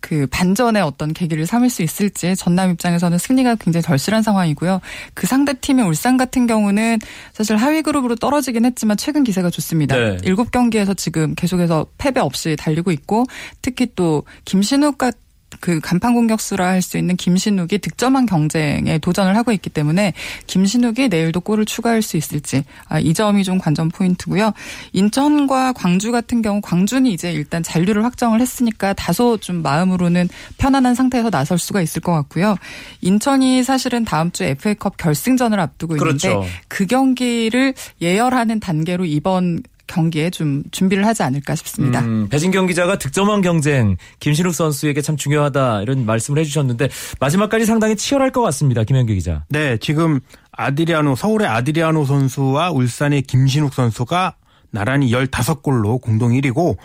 그 0.00 0.26
반전의 0.30 0.82
어떤 0.82 1.12
계기를 1.12 1.46
삼을 1.46 1.70
수 1.70 1.82
있을지 1.82 2.34
전남 2.36 2.70
입장에서는 2.70 3.18
승리가 3.18 3.56
굉장히 3.56 3.82
절실한 3.82 4.22
상황이고요. 4.22 4.80
그 5.14 5.26
상대 5.26 5.54
팀인 5.54 5.86
울산 5.86 6.16
같은 6.16 6.46
경우는 6.46 6.98
사실 7.32 7.56
하위 7.56 7.82
그룹으로 7.82 8.16
떨어지긴 8.16 8.64
했지만 8.64 8.96
최근 8.96 9.24
기세가 9.24 9.50
좋습니다. 9.50 9.96
네. 9.96 10.16
7경기에서 10.18 10.96
지금 10.96 11.34
계속해서 11.34 11.86
패배 11.98 12.20
없이 12.20 12.56
달리고 12.56 12.90
있고 12.92 13.24
특히 13.62 13.86
또 13.94 14.24
김신욱 14.44 14.98
같은 14.98 15.27
그 15.60 15.80
간판 15.80 16.14
공격수라 16.14 16.66
할 16.66 16.78
수 16.82 16.96
있는 16.96 17.16
김신욱이 17.16 17.78
득점한 17.78 18.26
경쟁에 18.26 18.98
도전을 18.98 19.36
하고 19.36 19.52
있기 19.52 19.68
때문에 19.70 20.14
김신욱이 20.46 21.08
내일도 21.08 21.40
골을 21.40 21.66
추가할 21.66 22.02
수 22.02 22.16
있을지 22.16 22.64
아, 22.88 22.98
이 22.98 23.12
점이 23.12 23.44
좀 23.44 23.58
관전 23.58 23.88
포인트고요. 23.88 24.52
인천과 24.92 25.72
광주 25.72 26.12
같은 26.12 26.40
경우 26.40 26.60
광주는 26.60 27.04
이제 27.10 27.32
일단 27.32 27.62
잔류를 27.62 28.04
확정을 28.04 28.40
했으니까 28.40 28.92
다소 28.92 29.36
좀 29.38 29.62
마음으로는 29.62 30.28
편안한 30.56 30.94
상태에서 30.94 31.30
나설 31.30 31.58
수가 31.58 31.82
있을 31.82 32.00
것 32.00 32.12
같고요. 32.12 32.56
인천이 33.00 33.64
사실은 33.64 34.04
다음 34.04 34.30
주 34.30 34.44
FA컵 34.44 34.96
결승전을 34.96 35.58
앞두고 35.60 35.96
있는데 35.96 36.28
그렇죠. 36.28 36.44
그 36.68 36.86
경기를 36.86 37.74
예열하는 38.00 38.60
단계로 38.60 39.04
이번 39.04 39.62
경기에 39.88 40.30
좀 40.30 40.62
준비를 40.70 41.04
하지 41.04 41.24
않을까 41.24 41.56
싶습니다. 41.56 42.00
음, 42.00 42.28
배진경 42.28 42.66
기자가 42.66 42.98
득점왕 42.98 43.40
경쟁 43.40 43.96
김신욱 44.20 44.54
선수에게 44.54 45.00
참 45.00 45.16
중요하다 45.16 45.82
이런 45.82 46.06
말씀을 46.06 46.38
해주셨는데 46.40 46.88
마지막까지 47.18 47.66
상당히 47.66 47.96
치열할 47.96 48.30
것 48.30 48.42
같습니다. 48.42 48.84
김현규 48.84 49.14
기자. 49.14 49.44
네, 49.48 49.76
지금 49.78 50.20
아드리아노 50.52 51.16
서울의 51.16 51.48
아드리아노 51.48 52.04
선수와 52.04 52.70
울산의 52.70 53.22
김신욱 53.22 53.74
선수가 53.74 54.36
나란히 54.70 55.10
15골로 55.10 56.00
공동 56.00 56.32
1위고 56.32 56.76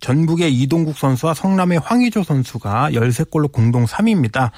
전북의 0.00 0.54
이동국 0.54 0.96
선수와 0.96 1.34
성남의 1.34 1.80
황의조 1.80 2.22
선수가 2.22 2.90
13골로 2.92 3.50
공동 3.50 3.84
3위입니다. 3.84 4.50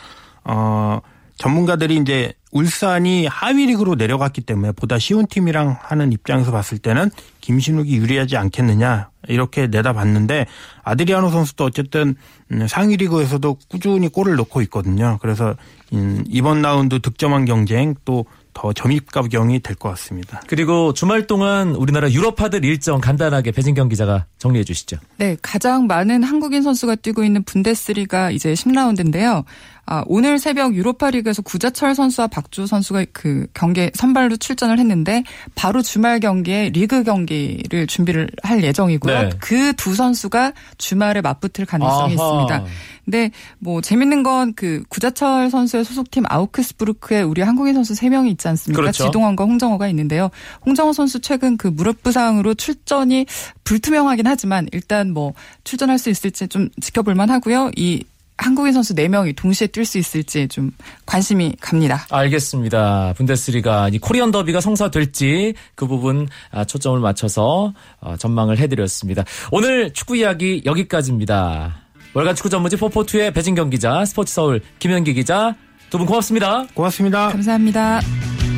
어, 0.44 1.00
전문가들이 1.40 1.96
이제 1.96 2.34
울산이 2.52 3.26
하위 3.26 3.64
리그로 3.66 3.94
내려갔기 3.94 4.42
때문에 4.42 4.72
보다 4.72 4.98
쉬운 4.98 5.26
팀이랑 5.26 5.76
하는 5.80 6.12
입장에서 6.12 6.52
봤을 6.52 6.76
때는 6.76 7.10
김신욱이 7.40 7.96
유리하지 7.96 8.36
않겠느냐 8.36 9.08
이렇게 9.26 9.66
내다봤는데 9.66 10.46
아드리아노 10.82 11.30
선수도 11.30 11.64
어쨌든 11.64 12.14
음, 12.52 12.66
상위 12.68 12.96
리그에서도 12.98 13.56
꾸준히 13.70 14.08
골을 14.08 14.36
넣고 14.36 14.60
있거든요. 14.62 15.18
그래서 15.22 15.54
음, 15.94 16.24
이번 16.28 16.60
라운드 16.60 17.00
득점왕 17.00 17.46
경쟁 17.46 17.94
또 18.04 18.24
더 18.52 18.72
점입가경이 18.72 19.60
될 19.60 19.76
것 19.76 19.88
같습니다. 19.90 20.42
그리고 20.46 20.92
주말 20.92 21.26
동안 21.26 21.74
우리나라 21.74 22.10
유럽파들 22.10 22.64
일정 22.64 23.00
간단하게 23.00 23.52
배진경 23.52 23.88
기자가 23.88 24.26
정리해 24.38 24.64
주시죠. 24.64 24.98
네, 25.16 25.36
가장 25.40 25.86
많은 25.86 26.22
한국인 26.22 26.62
선수가 26.62 26.96
뛰고 26.96 27.24
있는 27.24 27.42
분데스리가 27.44 28.30
이제 28.32 28.52
10라운드인데요. 28.52 29.44
아, 29.92 30.04
오늘 30.06 30.38
새벽 30.38 30.76
유로파 30.76 31.10
리그에서 31.10 31.42
구자철 31.42 31.96
선수와 31.96 32.28
박주 32.28 32.68
선수가 32.68 33.06
그 33.12 33.48
경기에 33.54 33.90
선발로 33.94 34.36
출전을 34.36 34.78
했는데 34.78 35.24
바로 35.56 35.82
주말 35.82 36.20
경기에 36.20 36.70
리그 36.70 37.02
경기를 37.02 37.88
준비를 37.88 38.30
할 38.44 38.62
예정이고요. 38.62 39.22
네. 39.22 39.30
그두 39.40 39.96
선수가 39.96 40.52
주말에 40.78 41.20
맞붙을 41.22 41.66
가능성이 41.66 42.14
아하. 42.16 42.46
있습니다. 42.46 42.64
근데 43.04 43.30
뭐 43.58 43.80
재밌는 43.80 44.22
건 44.22 44.52
그 44.54 44.82
구자철 44.88 45.50
선수의 45.50 45.84
소속팀 45.84 46.24
아우크스부르크에 46.28 47.22
우리 47.22 47.42
한국인 47.42 47.74
선수 47.74 47.94
3명이 47.94 48.30
있지 48.32 48.46
않습니까? 48.48 48.80
그렇죠. 48.80 49.04
지동원과 49.06 49.44
홍정호가 49.44 49.88
있는데요. 49.88 50.30
홍정호 50.66 50.92
선수 50.92 51.20
최근 51.20 51.56
그 51.56 51.66
무릎 51.66 52.02
부상으로 52.02 52.54
출전이 52.54 53.26
불투명하긴 53.64 54.26
하지만 54.26 54.68
일단 54.72 55.12
뭐 55.12 55.32
출전할 55.64 55.98
수 55.98 56.10
있을지 56.10 56.46
좀 56.48 56.68
지켜볼 56.80 57.14
만하고요. 57.14 57.70
이 57.76 58.04
한국인 58.40 58.72
선수 58.72 58.94
4명이 58.94 59.36
동시에 59.36 59.68
뛸 59.68 59.84
수 59.84 59.98
있을지 59.98 60.48
좀 60.48 60.70
관심이 61.06 61.56
갑니다. 61.60 62.06
알겠습니다. 62.10 63.14
분데스리가 63.16 63.90
이 63.92 63.98
코리안 63.98 64.30
더비가 64.30 64.60
성사될지 64.60 65.54
그 65.74 65.86
부분 65.86 66.28
아, 66.50 66.64
초점을 66.64 66.98
맞춰서 67.00 67.72
어, 68.00 68.16
전망을 68.16 68.58
해드렸습니다. 68.58 69.24
오늘 69.52 69.92
축구 69.92 70.16
이야기 70.16 70.62
여기까지입니다. 70.64 71.76
월간 72.14 72.34
축구 72.34 72.48
전문지 72.48 72.76
포포투의 72.76 73.32
배진경 73.32 73.70
기자, 73.70 74.04
스포츠 74.04 74.34
서울 74.34 74.60
김현기 74.80 75.14
기자 75.14 75.54
두 75.90 75.98
분 75.98 76.06
고맙습니다. 76.06 76.66
고맙습니다. 76.74 77.28
감사합니다. 77.28 78.49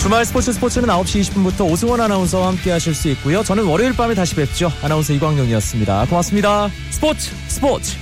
주말 0.00 0.24
스포츠 0.24 0.50
스포츠는 0.54 0.88
9시 0.88 1.20
20분부터 1.20 1.70
오승원 1.70 2.00
아나운서와 2.00 2.48
함께 2.48 2.70
하실 2.70 2.94
수 2.94 3.08
있고요. 3.10 3.42
저는 3.42 3.64
월요일 3.64 3.94
밤에 3.94 4.14
다시 4.14 4.34
뵙죠. 4.34 4.72
아나운서 4.82 5.12
이광용이었습니다. 5.12 6.06
고맙습니다. 6.06 6.70
스포츠 6.90 7.30
스포츠 7.48 7.96